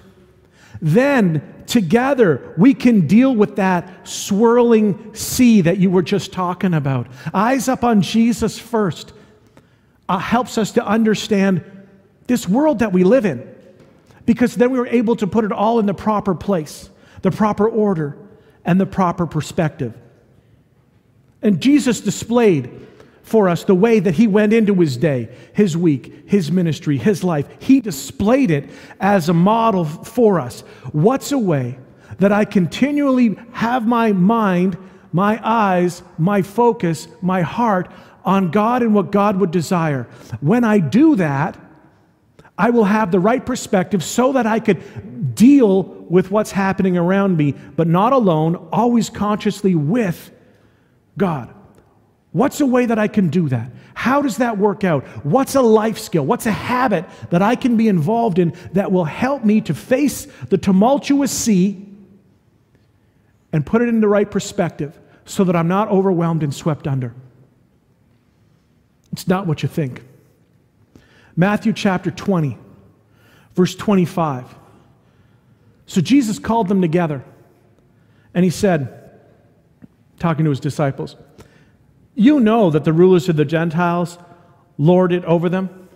then 0.81 1.65
together 1.67 2.55
we 2.57 2.75
can 2.75 3.07
deal 3.07 3.35
with 3.35 3.57
that 3.57 4.07
swirling 4.07 5.15
sea 5.15 5.61
that 5.63 5.79
you 5.79 5.91
were 5.91 6.03
just 6.03 6.33
talking 6.33 6.75
about. 6.75 7.07
Eyes 7.33 7.69
up 7.69 7.85
on 7.85 8.03
Jesus 8.03 8.59
first 8.59 9.13
uh, 10.09 10.19
helps 10.19 10.59
us 10.59 10.73
to 10.73 10.85
understand 10.85 11.65
this 12.27 12.49
world 12.49 12.81
that 12.81 12.93
we 12.93 13.05
live 13.05 13.25
in 13.25 13.55
because 14.27 14.55
then 14.55 14.71
we 14.71 14.79
were 14.79 14.87
able 14.87 15.17
to 15.17 15.27
put 15.27 15.45
it 15.45 15.53
all 15.53 15.79
in 15.79 15.87
the 15.87 15.95
proper 15.95 16.35
place, 16.35 16.91
the 17.23 17.31
proper 17.31 17.69
order, 17.69 18.17
and 18.65 18.81
the 18.81 18.87
proper 18.87 19.27
perspective. 19.27 19.95
And 21.43 21.61
Jesus 21.61 22.01
displayed 22.01 22.87
for 23.25 23.49
us 23.49 23.65
the 23.65 23.75
way 23.75 23.99
that 23.99 24.15
he 24.15 24.27
went 24.27 24.53
into 24.53 24.75
his 24.75 24.99
day, 24.99 25.31
his 25.55 25.77
week, 25.77 26.29
his 26.29 26.53
ministry, 26.53 26.99
his 26.99 27.25
life. 27.25 27.49
He 27.59 27.81
displayed 27.81 28.51
it 28.51 28.69
as 29.01 29.29
a 29.29 29.35
model 29.35 29.87
for 29.87 30.39
us. 30.39 30.61
What's 30.93 31.33
a 31.33 31.39
way 31.39 31.79
that 32.19 32.33
I 32.33 32.45
continually 32.45 33.37
have 33.53 33.87
my 33.87 34.13
mind, 34.13 34.77
my 35.11 35.41
eyes, 35.43 36.03
my 36.19 36.43
focus, 36.43 37.09
my 37.23 37.41
heart 37.41 37.91
on 38.27 38.51
God 38.51 38.83
and 38.83 38.95
what 38.95 39.11
God 39.11 39.39
would 39.39 39.51
desire? 39.51 40.05
When 40.41 40.63
I 40.63 40.79
do 40.79 41.17
that, 41.17 41.59
I 42.59 42.71
will 42.71 42.85
have 42.85 43.11
the 43.11 43.19
right 43.19 43.45
perspective 43.45 44.05
so 44.05 44.35
that 44.35 44.47
I 44.47 44.61
could 44.61 45.35
deal 45.35 45.83
with 45.83 46.31
what's 46.31 46.53
happening 46.53 46.99
around 46.99 47.39
me, 47.39 47.53
but 47.53 47.89
not 47.89 48.13
alone, 48.13 48.69
always 48.71 49.09
consciously 49.09 49.75
with 49.75 50.31
God. 51.17 51.53
What's 52.35 52.61
a 52.61 52.67
way 52.67 52.85
that 52.87 52.99
I 52.99 53.07
can 53.07 53.29
do 53.29 53.49
that? 53.51 53.71
How 53.95 54.21
does 54.21 54.39
that 54.39 54.59
work 54.59 54.83
out? 54.83 55.05
What's 55.25 55.55
a 55.55 55.63
life 55.63 55.99
skill? 55.99 56.27
What's 56.27 56.47
a 56.47 56.51
habit 56.51 57.05
that 57.31 57.43
I 57.43 57.55
can 57.55 57.77
be 57.77 57.87
involved 57.87 58.41
in 58.41 58.57
that 58.73 58.91
will 58.91 59.05
help 59.05 59.45
me 59.45 59.61
to 59.61 59.73
face 59.73 60.27
the 60.49 60.59
tumultuous 60.59 61.31
sea 61.31 61.87
and 63.53 63.65
put 63.65 63.83
it 63.83 63.89
in 63.89 64.01
the 64.01 64.09
right 64.09 64.29
perspective 64.29 64.99
so 65.25 65.45
that 65.45 65.55
I'm 65.55 65.69
not 65.69 65.87
overwhelmed 65.91 66.43
and 66.43 66.53
swept 66.53 66.89
under? 66.89 67.15
It's 69.13 69.29
not 69.29 69.47
what 69.47 69.63
you 69.63 69.69
think. 69.69 70.03
Matthew 71.37 71.73
chapter 71.73 72.11
20, 72.11 72.59
verse 73.55 73.77
25. 73.77 74.53
So 75.87 76.01
Jesus 76.01 76.41
called 76.41 76.67
them 76.67 76.83
together 76.83 77.23
and 78.35 78.45
he 78.45 78.51
said, 78.51 79.21
talking 80.19 80.45
to 80.47 80.51
his 80.51 80.59
disciples, 80.59 81.15
you 82.15 82.41
know 82.41 82.71
that 82.71 82.85
the 82.85 82.93
rulers 82.93 83.29
of 83.29 83.37
the 83.37 83.45
Gentiles 83.45 84.19
lord 84.79 85.13
it 85.13 85.25
over 85.25 85.49
them, 85.49 85.89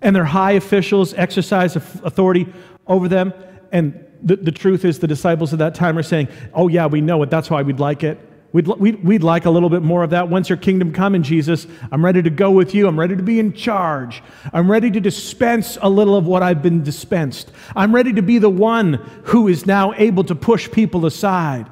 and 0.00 0.14
their 0.14 0.24
high 0.24 0.52
officials 0.52 1.14
exercise 1.14 1.76
authority 1.76 2.46
over 2.86 3.08
them. 3.08 3.32
And 3.72 4.04
the, 4.22 4.36
the 4.36 4.52
truth 4.52 4.84
is, 4.84 4.98
the 4.98 5.06
disciples 5.06 5.52
of 5.52 5.58
that 5.58 5.74
time 5.74 5.98
are 5.98 6.02
saying, 6.02 6.28
Oh, 6.54 6.68
yeah, 6.68 6.86
we 6.86 7.00
know 7.00 7.22
it. 7.22 7.30
That's 7.30 7.50
why 7.50 7.62
we'd 7.62 7.80
like 7.80 8.04
it. 8.04 8.18
We'd, 8.52 8.66
we'd, 8.66 9.04
we'd 9.04 9.22
like 9.22 9.44
a 9.44 9.50
little 9.50 9.68
bit 9.68 9.82
more 9.82 10.02
of 10.02 10.10
that. 10.10 10.30
Once 10.30 10.48
your 10.48 10.56
kingdom 10.56 10.92
come 10.92 11.14
in 11.14 11.22
Jesus, 11.22 11.66
I'm 11.92 12.02
ready 12.02 12.22
to 12.22 12.30
go 12.30 12.50
with 12.50 12.74
you. 12.74 12.88
I'm 12.88 12.98
ready 12.98 13.14
to 13.14 13.22
be 13.22 13.38
in 13.38 13.52
charge. 13.52 14.22
I'm 14.54 14.70
ready 14.70 14.90
to 14.90 15.00
dispense 15.00 15.76
a 15.82 15.90
little 15.90 16.16
of 16.16 16.26
what 16.26 16.42
I've 16.42 16.62
been 16.62 16.82
dispensed. 16.82 17.52
I'm 17.76 17.94
ready 17.94 18.14
to 18.14 18.22
be 18.22 18.38
the 18.38 18.48
one 18.48 18.94
who 19.24 19.48
is 19.48 19.66
now 19.66 19.92
able 19.94 20.24
to 20.24 20.34
push 20.34 20.70
people 20.70 21.04
aside. 21.04 21.68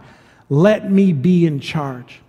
Let 0.51 0.91
me 0.91 1.15
be 1.15 1.47
in 1.47 1.61
charge. 1.61 2.21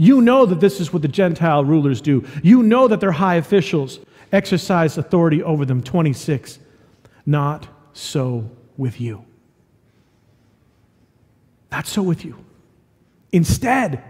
You 0.00 0.22
know 0.22 0.46
that 0.46 0.60
this 0.60 0.80
is 0.80 0.92
what 0.92 1.02
the 1.02 1.08
Gentile 1.08 1.64
rulers 1.64 2.00
do. 2.00 2.24
You 2.42 2.62
know 2.62 2.86
that 2.86 3.00
their 3.00 3.12
high 3.12 3.34
officials 3.34 3.98
exercise 4.30 4.96
authority 4.96 5.42
over 5.42 5.64
them. 5.64 5.82
26. 5.82 6.60
Not 7.26 7.66
so 7.92 8.48
with 8.76 9.00
you. 9.00 9.24
Not 11.72 11.88
so 11.88 12.00
with 12.00 12.24
you. 12.24 12.42
Instead, 13.32 14.02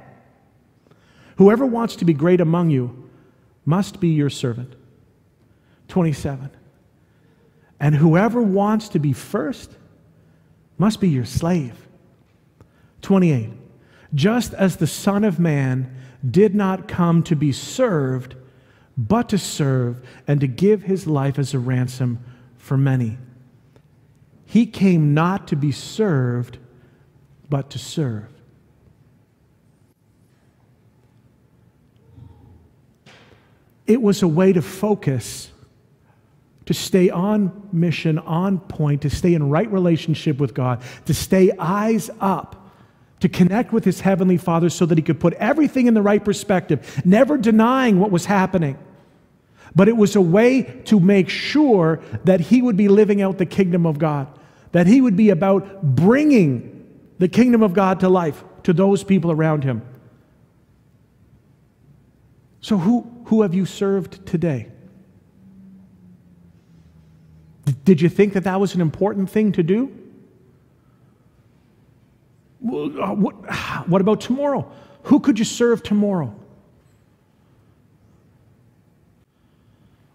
whoever 1.37 1.65
wants 1.65 1.97
to 1.97 2.05
be 2.05 2.13
great 2.13 2.43
among 2.43 2.69
you 2.69 3.09
must 3.65 3.99
be 3.99 4.09
your 4.09 4.31
servant. 4.31 4.75
27. 5.89 6.51
And 7.81 7.95
whoever 7.95 8.43
wants 8.43 8.91
to 8.91 8.99
be 8.99 9.15
first 9.15 9.71
must 10.77 11.01
be 11.01 11.09
your 11.09 11.25
slave. 11.25 11.89
28 13.01 13.49
just 14.15 14.55
as 14.55 14.77
the 14.77 14.87
Son 14.87 15.25
of 15.25 15.39
Man 15.39 15.95
did 16.29 16.55
not 16.55 16.89
come 16.89 17.23
to 17.25 17.37
be 17.37 17.53
served, 17.53 18.35
but 18.97 19.29
to 19.29 19.39
serve 19.39 20.01
and 20.27 20.41
to 20.41 20.47
give 20.47 20.83
his 20.83 21.07
life 21.07 21.39
as 21.39 21.55
a 21.55 21.59
ransom 21.59 22.19
for 22.57 22.77
many. 22.77 23.19
He 24.45 24.67
came 24.67 25.15
not 25.15 25.49
to 25.49 25.57
be 25.57 25.73
served, 25.73 26.59
but 27.49 27.71
to 27.71 27.79
serve. 27.79 28.29
It 33.87 34.03
was 34.03 34.23
a 34.23 34.29
way 34.29 34.53
to 34.53 34.61
focus, 34.61 35.51
to 36.67 36.75
stay 36.75 37.09
on 37.09 37.69
mission, 37.73 38.19
on 38.19 38.59
point, 38.59 39.03
to 39.03 39.11
stay 39.11 39.33
in 39.35 39.49
right 39.49 39.71
relationship 39.71 40.39
with 40.39 40.53
God, 40.53 40.83
to 41.07 41.15
stay 41.15 41.53
eyes 41.59 42.11
up 42.21 42.58
to 43.21 43.29
connect 43.29 43.73
with 43.73 43.85
his 43.85 44.01
heavenly 44.01 44.37
Father 44.37 44.71
so 44.71 44.87
that 44.87 44.97
he 44.97 45.03
could 45.03 45.19
put 45.19 45.35
everything 45.35 45.87
in 45.87 45.95
the 45.95 46.03
right 46.03 46.25
perspective, 46.25 47.03
never 47.05 47.37
denying 47.37 47.99
what 47.99 48.11
was 48.11 48.27
happening. 48.27 48.79
But 49.75 49.89
it 49.89 49.97
was 49.97 50.17
a 50.17 50.21
way 50.21 50.63
to 50.87 50.99
make 51.01 51.29
sure 51.29 52.01
that 52.25 52.41
he 52.41 52.63
would 52.63 52.77
be 52.77 52.89
living 52.89 53.21
out 53.21 53.39
the 53.39 53.47
kingdom 53.47 53.87
of 53.87 53.99
God, 53.99 54.29
that 54.73 54.87
he 54.87 55.01
would 55.01 55.17
be 55.17 55.31
about 55.31 55.83
bringing 55.95 56.87
the 57.19 57.29
kingdom 57.29 57.63
of 57.63 57.75
God 57.75 58.01
to 58.01 58.09
life 58.09 58.45
to 58.63 58.73
those 58.73 59.05
people 59.05 59.31
around 59.31 59.65
him. 59.65 59.83
So, 62.61 62.77
who, 62.77 63.11
who 63.27 63.43
have 63.43 63.55
you 63.55 63.67
served 63.67 64.27
today? 64.27 64.69
Did 67.85 68.01
you 68.01 68.09
think 68.09 68.33
that 68.33 68.45
that 68.45 68.61
was 68.61 68.75
an 68.75 68.81
important 68.81 69.31
thing 69.31 69.53
to 69.53 69.63
do? 69.63 69.93
Uh, 72.65 73.15
what, 73.15 73.35
what 73.89 74.01
about 74.01 74.21
tomorrow? 74.21 74.71
Who 75.05 75.21
could 75.21 75.39
you 75.39 75.45
serve 75.45 75.83
tomorrow? 75.83 76.35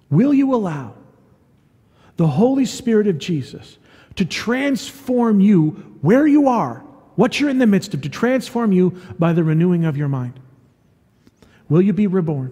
Will 0.10 0.34
you 0.34 0.54
allow 0.54 0.94
the 2.18 2.28
Holy 2.28 2.66
Spirit 2.66 3.08
of 3.08 3.18
Jesus 3.18 3.80
to 4.16 4.26
transform 4.26 5.40
you 5.40 5.98
where 6.02 6.28
you 6.28 6.48
are, 6.48 6.84
what 7.16 7.40
you're 7.40 7.50
in 7.50 7.58
the 7.58 7.66
midst 7.66 7.96
of, 7.96 8.02
to 8.02 8.10
transform 8.10 8.72
you 8.72 8.92
by 9.18 9.34
the 9.34 9.44
renewing 9.44 9.86
of 9.86 9.98
your 9.98 10.08
mind? 10.08 10.40
Will 11.68 11.82
you 11.82 11.94
be 11.94 12.06
reborn? 12.06 12.52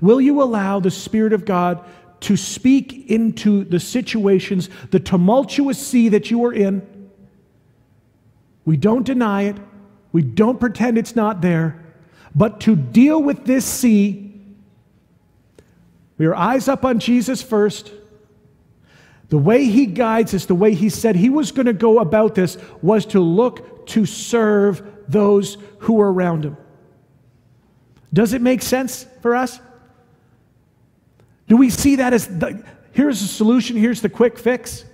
Will 0.00 0.20
you 0.20 0.42
allow 0.42 0.80
the 0.80 0.90
Spirit 0.90 1.32
of 1.32 1.44
God 1.44 1.84
to 2.20 2.36
speak 2.36 3.08
into 3.08 3.62
the 3.62 3.78
situations, 3.78 4.68
the 4.90 4.98
tumultuous 4.98 5.78
sea 5.78 6.08
that 6.08 6.30
you 6.30 6.44
are 6.44 6.52
in? 6.52 6.95
We 8.66 8.76
don't 8.76 9.04
deny 9.06 9.44
it. 9.44 9.56
We 10.12 10.20
don't 10.20 10.60
pretend 10.60 10.98
it's 10.98 11.16
not 11.16 11.40
there. 11.40 11.82
But 12.34 12.60
to 12.62 12.76
deal 12.76 13.22
with 13.22 13.46
this 13.46 13.64
sea, 13.64 14.38
we 16.18 16.26
are 16.26 16.34
eyes 16.34 16.68
up 16.68 16.84
on 16.84 16.98
Jesus 16.98 17.40
first. 17.40 17.92
The 19.28 19.38
way 19.38 19.64
he 19.64 19.86
guides 19.86 20.34
us, 20.34 20.44
the 20.46 20.54
way 20.54 20.74
he 20.74 20.88
said 20.88 21.16
he 21.16 21.30
was 21.30 21.52
going 21.52 21.66
to 21.66 21.72
go 21.72 22.00
about 22.00 22.34
this, 22.34 22.58
was 22.82 23.06
to 23.06 23.20
look 23.20 23.86
to 23.88 24.04
serve 24.04 24.82
those 25.08 25.56
who 25.80 26.00
are 26.00 26.12
around 26.12 26.44
him. 26.44 26.56
Does 28.12 28.32
it 28.32 28.42
make 28.42 28.62
sense 28.62 29.06
for 29.22 29.34
us? 29.34 29.60
Do 31.48 31.56
we 31.56 31.70
see 31.70 31.96
that 31.96 32.12
as 32.12 32.26
the, 32.26 32.64
here's 32.92 33.20
the 33.20 33.28
solution, 33.28 33.76
here's 33.76 34.00
the 34.00 34.08
quick 34.08 34.38
fix. 34.38 34.84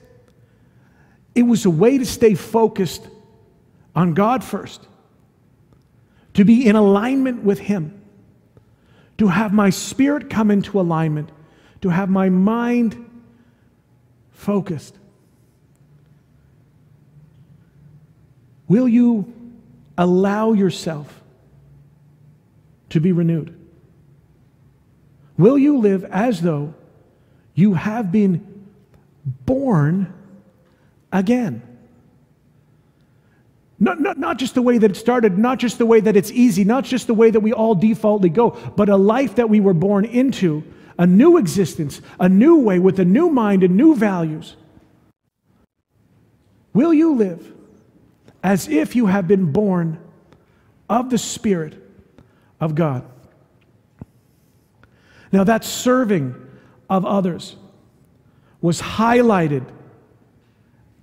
It 1.35 1.42
was 1.42 1.64
a 1.64 1.70
way 1.70 1.98
to 1.98 2.04
stay 2.04 2.35
focused 2.35 3.06
on 3.94 4.14
God 4.14 4.42
first, 4.42 4.87
to 6.35 6.44
be 6.44 6.66
in 6.66 6.76
alignment 6.76 7.44
with 7.44 7.59
Him, 7.59 8.00
to 9.18 9.28
have 9.28 9.52
my 9.52 9.70
spirit 9.70 10.31
come 10.31 10.50
into 10.50 10.81
alignment, 10.81 11.31
to 11.83 11.90
have 11.90 12.09
my 12.09 12.28
mind 12.28 12.96
focused. 14.31 14.98
Will 18.68 18.88
you 18.88 19.33
allow 19.98 20.52
yourself 20.52 21.22
to 22.88 23.00
be 23.00 23.12
renewed? 23.12 23.59
Will 25.37 25.59
you 25.59 25.78
live 25.78 26.05
as 26.05 26.40
though 26.40 26.74
you 27.55 27.74
have 27.74 28.11
been 28.11 28.66
born 29.44 30.12
again? 31.12 31.71
Not, 33.82 34.00
not, 34.00 34.16
not 34.16 34.38
just 34.38 34.54
the 34.54 34.62
way 34.62 34.78
that 34.78 34.92
it 34.92 34.96
started, 34.96 35.36
not 35.38 35.58
just 35.58 35.76
the 35.78 35.86
way 35.86 35.98
that 35.98 36.16
it's 36.16 36.30
easy, 36.30 36.62
not 36.62 36.84
just 36.84 37.08
the 37.08 37.14
way 37.14 37.32
that 37.32 37.40
we 37.40 37.52
all 37.52 37.74
defaultly 37.74 38.28
go, 38.28 38.50
but 38.76 38.88
a 38.88 38.96
life 38.96 39.34
that 39.34 39.50
we 39.50 39.58
were 39.58 39.74
born 39.74 40.04
into, 40.04 40.62
a 41.00 41.04
new 41.04 41.36
existence, 41.36 42.00
a 42.20 42.28
new 42.28 42.60
way 42.60 42.78
with 42.78 43.00
a 43.00 43.04
new 43.04 43.28
mind 43.28 43.64
and 43.64 43.76
new 43.76 43.96
values. 43.96 44.54
Will 46.72 46.94
you 46.94 47.16
live 47.16 47.52
as 48.44 48.68
if 48.68 48.94
you 48.94 49.06
have 49.06 49.26
been 49.26 49.50
born 49.50 49.98
of 50.88 51.10
the 51.10 51.18
Spirit 51.18 51.74
of 52.60 52.76
God? 52.76 53.04
Now, 55.32 55.42
that 55.42 55.64
serving 55.64 56.36
of 56.88 57.04
others 57.04 57.56
was 58.60 58.80
highlighted, 58.80 59.66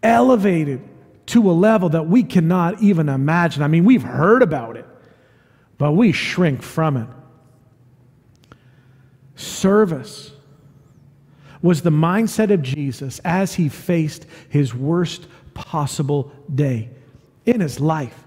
elevated 0.02 0.89
to 1.30 1.50
a 1.50 1.54
level 1.54 1.90
that 1.90 2.08
we 2.08 2.24
cannot 2.24 2.82
even 2.82 3.08
imagine. 3.08 3.62
I 3.62 3.68
mean, 3.68 3.86
we've 3.86 4.04
heard 4.04 4.42
about 4.42 4.78
it, 4.78 4.86
but 5.78 5.92
we 5.92 6.12
shrink 6.12 6.64
from 6.64 6.98
it. 6.98 7.08
Service 9.36 10.32
was 11.62 11.84
the 11.84 11.92
mindset 11.92 12.52
of 12.52 12.64
Jesus 12.64 13.20
as 13.20 13.54
he 13.54 13.70
faced 13.70 14.26
his 14.50 14.74
worst 14.74 15.28
possible 15.54 16.32
day 16.54 16.90
in 17.46 17.62
his 17.62 17.80
life. 17.80 18.26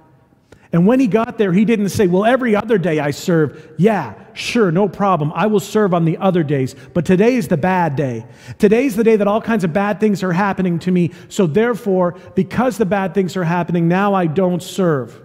And 0.72 0.86
when 0.86 1.00
he 1.00 1.06
got 1.06 1.36
there, 1.36 1.52
he 1.52 1.66
didn't 1.66 1.90
say, 1.90 2.06
Well, 2.06 2.24
every 2.24 2.56
other 2.56 2.78
day 2.78 2.98
I 2.98 3.10
serve. 3.10 3.74
Yeah, 3.76 4.14
sure, 4.32 4.72
no 4.72 4.88
problem. 4.88 5.30
I 5.34 5.46
will 5.46 5.60
serve 5.60 5.92
on 5.92 6.06
the 6.06 6.16
other 6.16 6.42
days. 6.42 6.74
But 6.94 7.04
today 7.04 7.36
is 7.36 7.48
the 7.48 7.58
bad 7.58 7.94
day. 7.94 8.26
Today's 8.58 8.96
the 8.96 9.04
day 9.04 9.16
that 9.16 9.28
all 9.28 9.42
kinds 9.42 9.64
of 9.64 9.74
bad 9.74 10.00
things 10.00 10.22
are 10.22 10.32
happening 10.32 10.78
to 10.80 10.90
me. 10.90 11.10
So 11.28 11.46
therefore, 11.46 12.12
because 12.34 12.78
the 12.78 12.86
bad 12.86 13.12
things 13.12 13.36
are 13.36 13.44
happening, 13.44 13.86
now 13.86 14.14
I 14.14 14.26
don't 14.26 14.62
serve. 14.62 15.20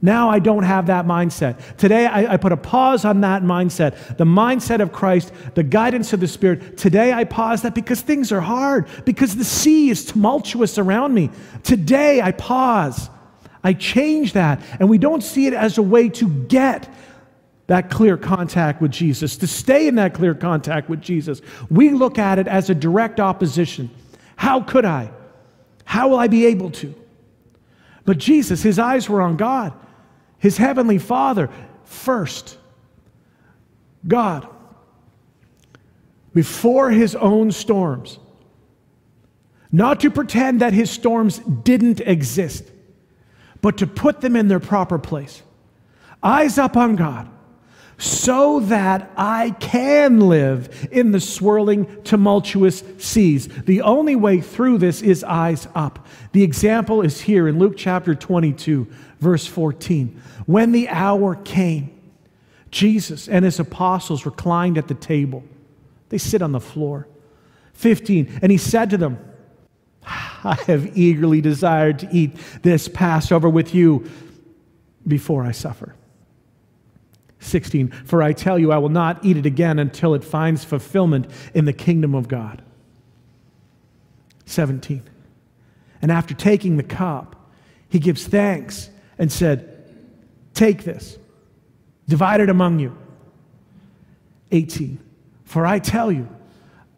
Now 0.00 0.30
I 0.30 0.38
don't 0.38 0.62
have 0.62 0.86
that 0.86 1.06
mindset. 1.06 1.76
Today 1.76 2.06
I, 2.06 2.34
I, 2.34 2.36
put 2.36 2.52
a 2.52 2.56
pause 2.56 3.04
on 3.04 3.22
that 3.22 3.42
mindset. 3.42 4.16
The 4.16 4.24
mindset 4.24 4.80
of 4.80 4.92
Christ, 4.92 5.32
the 5.54 5.64
guidance 5.64 6.12
of 6.12 6.20
the 6.20 6.28
Spirit. 6.28 6.78
Today 6.78 7.12
I 7.12 7.24
pause 7.24 7.62
that 7.62 7.74
because 7.74 8.00
things 8.00 8.30
are 8.30 8.40
hard, 8.40 8.86
because 9.04 9.34
the 9.34 9.42
sea 9.42 9.90
is 9.90 10.04
tumultuous 10.04 10.78
around 10.78 11.14
me. 11.14 11.30
Today 11.64 12.20
I 12.20 12.30
pause. 12.30 13.10
I 13.62 13.72
change 13.72 14.34
that. 14.34 14.62
And 14.80 14.88
we 14.88 14.98
don't 14.98 15.22
see 15.22 15.46
it 15.46 15.54
as 15.54 15.78
a 15.78 15.82
way 15.82 16.08
to 16.10 16.28
get 16.28 16.92
that 17.66 17.90
clear 17.90 18.16
contact 18.16 18.80
with 18.80 18.90
Jesus, 18.90 19.36
to 19.38 19.46
stay 19.46 19.88
in 19.88 19.96
that 19.96 20.14
clear 20.14 20.34
contact 20.34 20.88
with 20.88 21.00
Jesus. 21.00 21.42
We 21.70 21.90
look 21.90 22.18
at 22.18 22.38
it 22.38 22.48
as 22.48 22.70
a 22.70 22.74
direct 22.74 23.20
opposition. 23.20 23.90
How 24.36 24.62
could 24.62 24.84
I? 24.84 25.10
How 25.84 26.08
will 26.08 26.18
I 26.18 26.28
be 26.28 26.46
able 26.46 26.70
to? 26.70 26.94
But 28.04 28.18
Jesus, 28.18 28.62
his 28.62 28.78
eyes 28.78 29.08
were 29.08 29.20
on 29.20 29.36
God 29.36 29.74
his 30.38 30.56
heavenly 30.56 30.98
Father 30.98 31.50
first. 31.84 32.56
God, 34.06 34.46
before 36.32 36.90
his 36.90 37.14
own 37.16 37.50
storms, 37.50 38.18
not 39.70 40.00
to 40.00 40.10
pretend 40.10 40.60
that 40.60 40.72
his 40.72 40.90
storms 40.90 41.38
didn't 41.38 42.00
exist, 42.00 42.70
but 43.60 43.78
to 43.78 43.86
put 43.86 44.20
them 44.20 44.36
in 44.36 44.48
their 44.48 44.60
proper 44.60 44.98
place. 44.98 45.42
Eyes 46.22 46.58
up 46.58 46.76
on 46.76 46.96
God, 46.96 47.28
so 47.96 48.60
that 48.60 49.10
I 49.16 49.50
can 49.58 50.20
live 50.20 50.88
in 50.92 51.10
the 51.10 51.20
swirling, 51.20 52.02
tumultuous 52.04 52.82
seas. 52.98 53.48
The 53.48 53.82
only 53.82 54.14
way 54.14 54.40
through 54.40 54.78
this 54.78 55.02
is 55.02 55.24
eyes 55.24 55.66
up. 55.74 56.06
The 56.32 56.44
example 56.44 57.02
is 57.02 57.20
here 57.20 57.48
in 57.48 57.58
Luke 57.58 57.74
chapter 57.76 58.14
22, 58.14 58.86
verse 59.18 59.46
14. 59.46 60.20
When 60.46 60.72
the 60.72 60.88
hour 60.88 61.34
came, 61.34 61.90
Jesus 62.70 63.28
and 63.28 63.44
his 63.44 63.58
apostles 63.58 64.24
reclined 64.24 64.78
at 64.78 64.88
the 64.88 64.94
table. 64.94 65.42
They 66.10 66.18
sit 66.18 66.42
on 66.42 66.52
the 66.52 66.60
floor. 66.60 67.08
15. 67.74 68.40
And 68.42 68.52
he 68.52 68.58
said 68.58 68.90
to 68.90 68.96
them, 68.96 69.18
I 70.44 70.54
have 70.66 70.96
eagerly 70.96 71.40
desired 71.40 71.98
to 72.00 72.08
eat 72.12 72.36
this 72.62 72.88
Passover 72.88 73.48
with 73.48 73.74
you 73.74 74.08
before 75.06 75.44
I 75.44 75.52
suffer. 75.52 75.94
16. 77.40 77.90
For 78.04 78.22
I 78.22 78.32
tell 78.32 78.58
you, 78.58 78.72
I 78.72 78.78
will 78.78 78.88
not 78.88 79.24
eat 79.24 79.36
it 79.36 79.46
again 79.46 79.78
until 79.78 80.14
it 80.14 80.24
finds 80.24 80.64
fulfillment 80.64 81.30
in 81.54 81.64
the 81.64 81.72
kingdom 81.72 82.14
of 82.14 82.28
God. 82.28 82.62
17. 84.46 85.02
And 86.02 86.12
after 86.12 86.34
taking 86.34 86.76
the 86.76 86.82
cup, 86.82 87.36
he 87.88 87.98
gives 87.98 88.26
thanks 88.26 88.90
and 89.18 89.30
said, 89.30 89.74
Take 90.54 90.84
this, 90.84 91.18
divide 92.08 92.40
it 92.40 92.48
among 92.48 92.78
you. 92.80 92.96
18. 94.50 94.98
For 95.44 95.64
I 95.66 95.78
tell 95.78 96.10
you, 96.10 96.28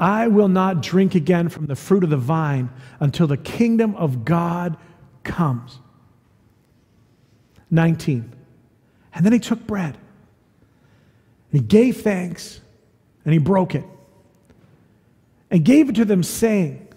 I 0.00 0.28
will 0.28 0.48
not 0.48 0.80
drink 0.80 1.14
again 1.14 1.50
from 1.50 1.66
the 1.66 1.76
fruit 1.76 2.02
of 2.02 2.10
the 2.10 2.16
vine 2.16 2.70
until 3.00 3.26
the 3.26 3.36
kingdom 3.36 3.94
of 3.96 4.24
God 4.24 4.78
comes. 5.22 5.78
19. 7.70 8.32
And 9.12 9.26
then 9.26 9.34
he 9.34 9.38
took 9.38 9.66
bread. 9.66 9.98
And 11.52 11.60
he 11.60 11.66
gave 11.66 12.00
thanks 12.00 12.60
and 13.26 13.34
he 13.34 13.38
broke 13.38 13.74
it 13.74 13.84
and 15.50 15.64
gave 15.64 15.90
it 15.90 15.96
to 15.96 16.04
them, 16.04 16.22
saying, 16.22 16.88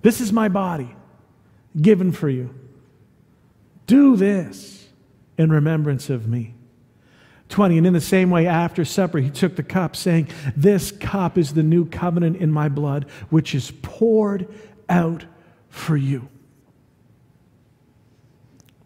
This 0.00 0.20
is 0.20 0.32
my 0.32 0.48
body 0.48 0.96
given 1.80 2.10
for 2.10 2.28
you. 2.28 2.52
Do 3.86 4.16
this 4.16 4.88
in 5.38 5.50
remembrance 5.52 6.10
of 6.10 6.26
me. 6.26 6.54
20. 7.52 7.78
And 7.78 7.86
in 7.86 7.92
the 7.92 8.00
same 8.00 8.30
way, 8.30 8.46
after 8.46 8.84
supper, 8.84 9.18
he 9.18 9.30
took 9.30 9.54
the 9.54 9.62
cup, 9.62 9.94
saying, 9.94 10.28
This 10.56 10.90
cup 10.90 11.38
is 11.38 11.54
the 11.54 11.62
new 11.62 11.84
covenant 11.84 12.38
in 12.38 12.50
my 12.50 12.68
blood, 12.68 13.04
which 13.28 13.54
is 13.54 13.70
poured 13.82 14.48
out 14.88 15.24
for 15.68 15.96
you. 15.96 16.28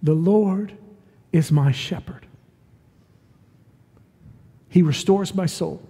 The 0.02 0.14
Lord 0.14 0.76
is 1.32 1.50
my 1.50 1.72
shepherd. 1.72 2.26
He 4.68 4.82
restores 4.82 5.34
my 5.34 5.46
soul, 5.46 5.80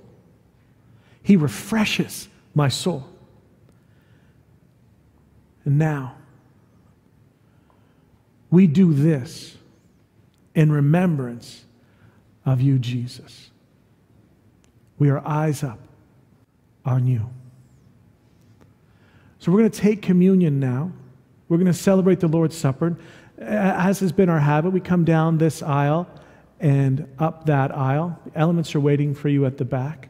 He 1.23 1.37
refreshes 1.37 2.29
my 2.55 2.69
soul. 2.69 3.09
And 5.65 5.79
now, 5.79 6.15
we 8.51 8.69
do 8.69 8.93
this 8.93 9.57
in 10.55 10.71
remembrance 10.71 11.65
of 12.47 12.61
you, 12.61 12.79
Jesus. 12.79 13.51
We 14.99 15.11
are 15.11 15.27
eyes 15.27 15.63
up 15.63 15.81
on 16.85 17.07
you. 17.07 17.29
So 19.41 19.53
we're 19.53 19.59
going 19.59 19.71
to 19.71 19.81
take 19.81 20.01
communion 20.01 20.59
now. 20.59 20.93
We're 21.49 21.59
going 21.59 21.67
to 21.67 21.75
celebrate 21.75 22.21
the 22.21 22.29
Lord's 22.29 22.57
Supper. 22.57 22.97
As 23.39 24.01
has 24.01 24.13
been 24.13 24.31
our 24.31 24.41
habit, 24.41 24.71
we 24.71 24.81
come 24.81 25.05
down 25.05 25.39
this 25.39 25.63
aisle 25.63 26.09
and 26.59 27.07
up 27.19 27.47
that 27.47 27.77
aisle. 27.77 28.19
Elements 28.35 28.75
are 28.75 28.81
waiting 28.81 29.15
for 29.15 29.29
you 29.29 29.45
at 29.45 29.59
the 29.59 29.65
back. 29.65 30.09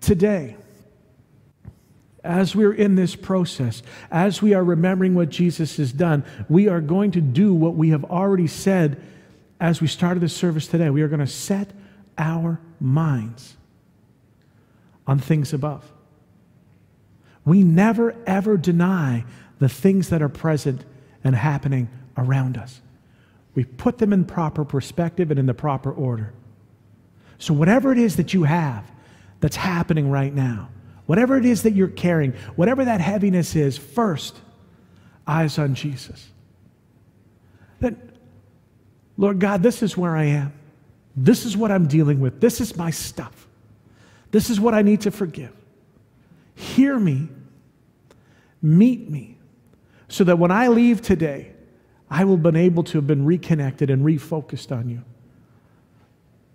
Today, 0.00 0.56
as 2.22 2.54
we're 2.54 2.74
in 2.74 2.94
this 2.94 3.16
process, 3.16 3.82
as 4.10 4.42
we 4.42 4.54
are 4.54 4.64
remembering 4.64 5.14
what 5.14 5.30
Jesus 5.30 5.76
has 5.78 5.92
done, 5.92 6.24
we 6.48 6.68
are 6.68 6.80
going 6.80 7.10
to 7.12 7.20
do 7.20 7.54
what 7.54 7.74
we 7.74 7.90
have 7.90 8.04
already 8.04 8.46
said 8.46 9.00
as 9.60 9.80
we 9.80 9.86
started 9.86 10.20
the 10.20 10.28
service 10.28 10.66
today. 10.66 10.90
We 10.90 11.02
are 11.02 11.08
going 11.08 11.20
to 11.20 11.26
set 11.26 11.70
our 12.18 12.60
minds 12.80 13.56
on 15.06 15.18
things 15.18 15.52
above. 15.52 15.90
We 17.44 17.62
never, 17.62 18.14
ever 18.26 18.56
deny 18.56 19.24
the 19.58 19.68
things 19.68 20.08
that 20.08 20.22
are 20.22 20.28
present 20.28 20.84
and 21.22 21.34
happening 21.34 21.88
around 22.16 22.56
us. 22.56 22.80
We 23.54 23.64
put 23.64 23.98
them 23.98 24.12
in 24.12 24.24
proper 24.24 24.64
perspective 24.64 25.30
and 25.30 25.38
in 25.38 25.46
the 25.46 25.54
proper 25.54 25.92
order. 25.92 26.32
So, 27.38 27.54
whatever 27.54 27.92
it 27.92 27.98
is 27.98 28.16
that 28.16 28.34
you 28.34 28.44
have 28.44 28.90
that's 29.40 29.56
happening 29.56 30.10
right 30.10 30.34
now, 30.34 30.70
whatever 31.06 31.36
it 31.36 31.44
is 31.44 31.62
that 31.62 31.72
you're 31.72 31.88
carrying, 31.88 32.32
whatever 32.56 32.84
that 32.84 33.00
heaviness 33.00 33.54
is, 33.54 33.76
first, 33.76 34.36
eyes 35.26 35.58
on 35.58 35.74
Jesus. 35.74 36.28
That, 37.80 37.94
Lord 39.16 39.38
God, 39.38 39.62
this 39.62 39.82
is 39.82 39.96
where 39.96 40.16
I 40.16 40.24
am. 40.24 40.52
This 41.16 41.44
is 41.44 41.56
what 41.56 41.70
I'm 41.70 41.86
dealing 41.86 42.20
with. 42.20 42.40
This 42.40 42.60
is 42.60 42.76
my 42.76 42.90
stuff. 42.90 43.46
This 44.30 44.50
is 44.50 44.58
what 44.58 44.74
I 44.74 44.82
need 44.82 45.02
to 45.02 45.10
forgive. 45.10 45.52
Hear 46.56 46.98
me, 46.98 47.28
meet 48.60 49.08
me, 49.08 49.38
so 50.08 50.24
that 50.24 50.38
when 50.38 50.50
I 50.50 50.68
leave 50.68 51.02
today, 51.02 51.52
I 52.10 52.24
will 52.24 52.36
have 52.36 52.42
been 52.42 52.56
able 52.56 52.84
to 52.84 52.98
have 52.98 53.06
been 53.06 53.24
reconnected 53.24 53.90
and 53.90 54.04
refocused 54.04 54.76
on 54.76 54.88
you. 54.88 55.02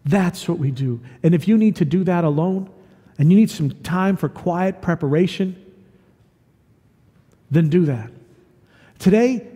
That's 0.06 0.48
what 0.48 0.58
we 0.58 0.72
do. 0.72 1.02
And 1.24 1.36
if 1.36 1.48
you 1.48 1.58
need 1.58 1.76
to 1.78 1.86
do 1.86 2.04
that 2.06 2.24
alone 2.24 2.70
and 3.18 3.32
you 3.32 3.38
need 3.38 3.50
some 3.50 3.72
time 3.84 4.16
for 4.16 4.30
quiet 4.30 4.82
preparation, 4.82 5.56
then 7.52 7.70
do 7.70 7.86
that. 7.86 8.10
Today, 9.00 9.48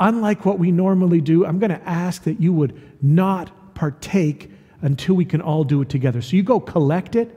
unlike 0.00 0.44
what 0.44 0.58
we 0.58 0.70
normally 0.70 1.20
do, 1.20 1.44
I'm 1.44 1.58
going 1.58 1.70
to 1.70 1.88
ask 1.88 2.24
that 2.24 2.40
you 2.40 2.52
would 2.52 2.80
not 3.02 3.74
partake 3.74 4.50
until 4.80 5.14
we 5.14 5.24
can 5.24 5.40
all 5.40 5.64
do 5.64 5.82
it 5.82 5.88
together. 5.88 6.22
So 6.22 6.36
you 6.36 6.42
go 6.42 6.60
collect 6.60 7.16
it, 7.16 7.34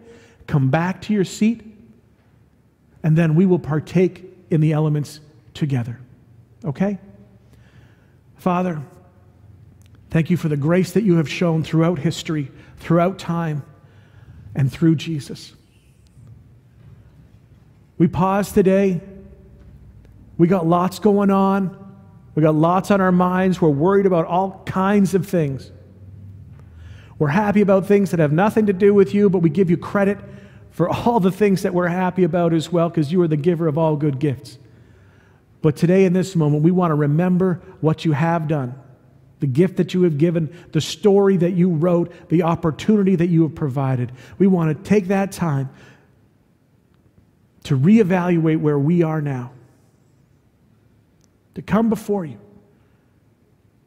come 0.48 0.70
back 0.70 1.02
to 1.04 1.14
your 1.14 1.26
seat, 1.26 1.64
and 3.04 3.18
then 3.18 3.36
we 3.36 3.46
will 3.46 3.60
partake 3.60 4.24
in 4.50 4.62
the 4.62 4.74
elements 4.74 5.20
together. 5.54 6.00
Okay? 6.64 7.00
Father, 8.38 8.82
thank 10.10 10.30
you 10.30 10.38
for 10.38 10.50
the 10.50 10.58
grace 10.58 10.92
that 10.92 11.04
you 11.04 11.18
have 11.18 11.30
shown 11.30 11.64
throughout 11.64 12.00
history, 12.00 12.52
throughout 12.78 13.18
time, 13.18 13.64
and 14.56 14.72
through 14.72 14.96
Jesus. 14.96 15.54
We 17.98 18.08
pause 18.08 18.52
today. 18.52 19.00
We 20.38 20.48
got 20.48 20.66
lots 20.66 21.00
going 21.00 21.30
on. 21.30 21.81
We 22.34 22.42
got 22.42 22.56
lots 22.56 22.92
on 22.92 23.02
our 23.02 23.12
minds. 23.12 23.62
We're 23.62 23.70
worried 23.70 24.06
about 24.06 24.26
all 24.26 24.62
kinds 24.66 25.14
of 25.14 25.28
things. 25.28 25.72
We're 27.20 27.28
happy 27.28 27.62
about 27.62 27.86
things 27.86 28.12
that 28.12 28.20
have 28.20 28.32
nothing 28.32 28.66
to 28.68 28.74
do 28.74 28.94
with 28.94 29.14
you, 29.14 29.30
but 29.30 29.40
we 29.40 29.50
give 29.50 29.70
you 29.70 29.78
credit 29.78 30.18
for 30.72 30.90
all 30.90 31.20
the 31.20 31.32
things 31.32 31.64
that 31.64 31.74
we're 31.74 31.88
happy 31.88 32.24
about 32.24 32.54
as 32.54 32.72
well, 32.72 32.90
because 32.90 33.12
you 33.12 33.22
are 33.22 33.28
the 33.28 33.38
giver 33.38 33.68
of 33.68 33.78
all 33.78 33.96
good 33.96 34.20
gifts. 34.20 34.58
But 35.62 35.76
today, 35.76 36.06
in 36.06 36.14
this 36.14 36.36
moment, 36.36 36.64
we 36.64 36.72
want 36.72 36.92
to 36.92 36.96
remember 36.96 37.62
what 37.82 38.06
you 38.06 38.14
have 38.14 38.48
done, 38.48 38.74
the 39.42 39.48
gift 39.48 39.78
that 39.78 39.94
you 39.94 40.04
have 40.04 40.18
given, 40.18 40.56
the 40.72 40.82
story 40.82 41.38
that 41.38 41.52
you 41.52 41.70
wrote, 41.70 42.30
the 42.30 42.44
opportunity 42.44 43.16
that 43.18 43.28
you 43.28 43.44
have 43.44 43.54
provided. 43.54 44.12
We 44.40 44.48
want 44.48 44.76
to 44.76 44.90
take 44.90 45.10
that 45.10 45.32
time 45.32 45.70
to 47.66 47.78
reevaluate 47.78 48.60
where 48.60 48.80
we 48.80 49.04
are 49.04 49.22
now, 49.22 49.52
to 51.56 51.62
come 51.62 51.90
before 51.90 52.26
you. 52.26 52.40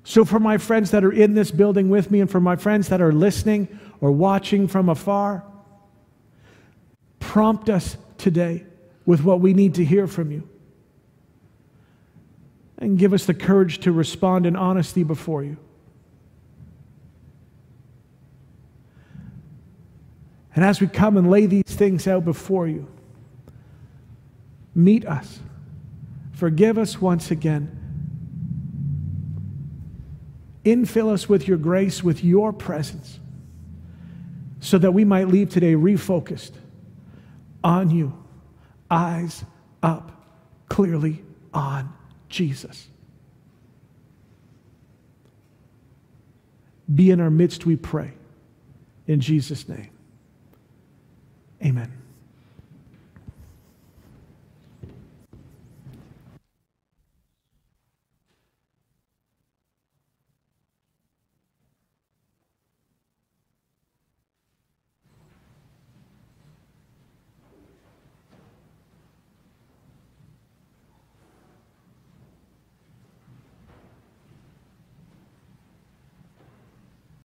So, 0.04 0.24
for 0.24 0.38
my 0.38 0.58
friends 0.58 0.90
that 0.90 1.04
are 1.04 1.12
in 1.12 1.34
this 1.34 1.50
building 1.50 1.88
with 1.88 2.10
me, 2.10 2.20
and 2.20 2.30
for 2.30 2.40
my 2.40 2.56
friends 2.56 2.88
that 2.88 3.00
are 3.00 3.12
listening 3.12 3.78
or 4.00 4.12
watching 4.12 4.68
from 4.68 4.88
afar, 4.88 5.44
Prompt 7.34 7.68
us 7.68 7.96
today 8.16 8.64
with 9.06 9.24
what 9.24 9.40
we 9.40 9.54
need 9.54 9.74
to 9.74 9.84
hear 9.84 10.06
from 10.06 10.30
you. 10.30 10.48
And 12.78 12.96
give 12.96 13.12
us 13.12 13.24
the 13.24 13.34
courage 13.34 13.80
to 13.80 13.90
respond 13.92 14.46
in 14.46 14.54
honesty 14.54 15.02
before 15.02 15.42
you. 15.42 15.56
And 20.54 20.64
as 20.64 20.80
we 20.80 20.86
come 20.86 21.16
and 21.16 21.28
lay 21.28 21.46
these 21.46 21.64
things 21.64 22.06
out 22.06 22.24
before 22.24 22.68
you, 22.68 22.86
meet 24.74 25.04
us. 25.04 25.40
Forgive 26.34 26.78
us 26.78 27.00
once 27.00 27.30
again. 27.30 27.80
Infill 30.64 31.12
us 31.12 31.28
with 31.28 31.46
your 31.46 31.58
grace, 31.58 32.02
with 32.02 32.24
your 32.24 32.52
presence, 32.52 33.20
so 34.60 34.78
that 34.78 34.92
we 34.92 35.04
might 35.04 35.28
leave 35.28 35.50
today 35.50 35.74
refocused 35.74 36.52
on 37.62 37.90
you, 37.90 38.12
eyes 38.90 39.44
up 39.82 40.10
clearly 40.68 41.22
on 41.52 41.92
Jesus. 42.28 42.88
Be 46.92 47.10
in 47.10 47.20
our 47.20 47.30
midst, 47.30 47.64
we 47.64 47.76
pray. 47.76 48.12
In 49.06 49.20
Jesus' 49.20 49.68
name, 49.68 49.90
amen. 51.62 52.03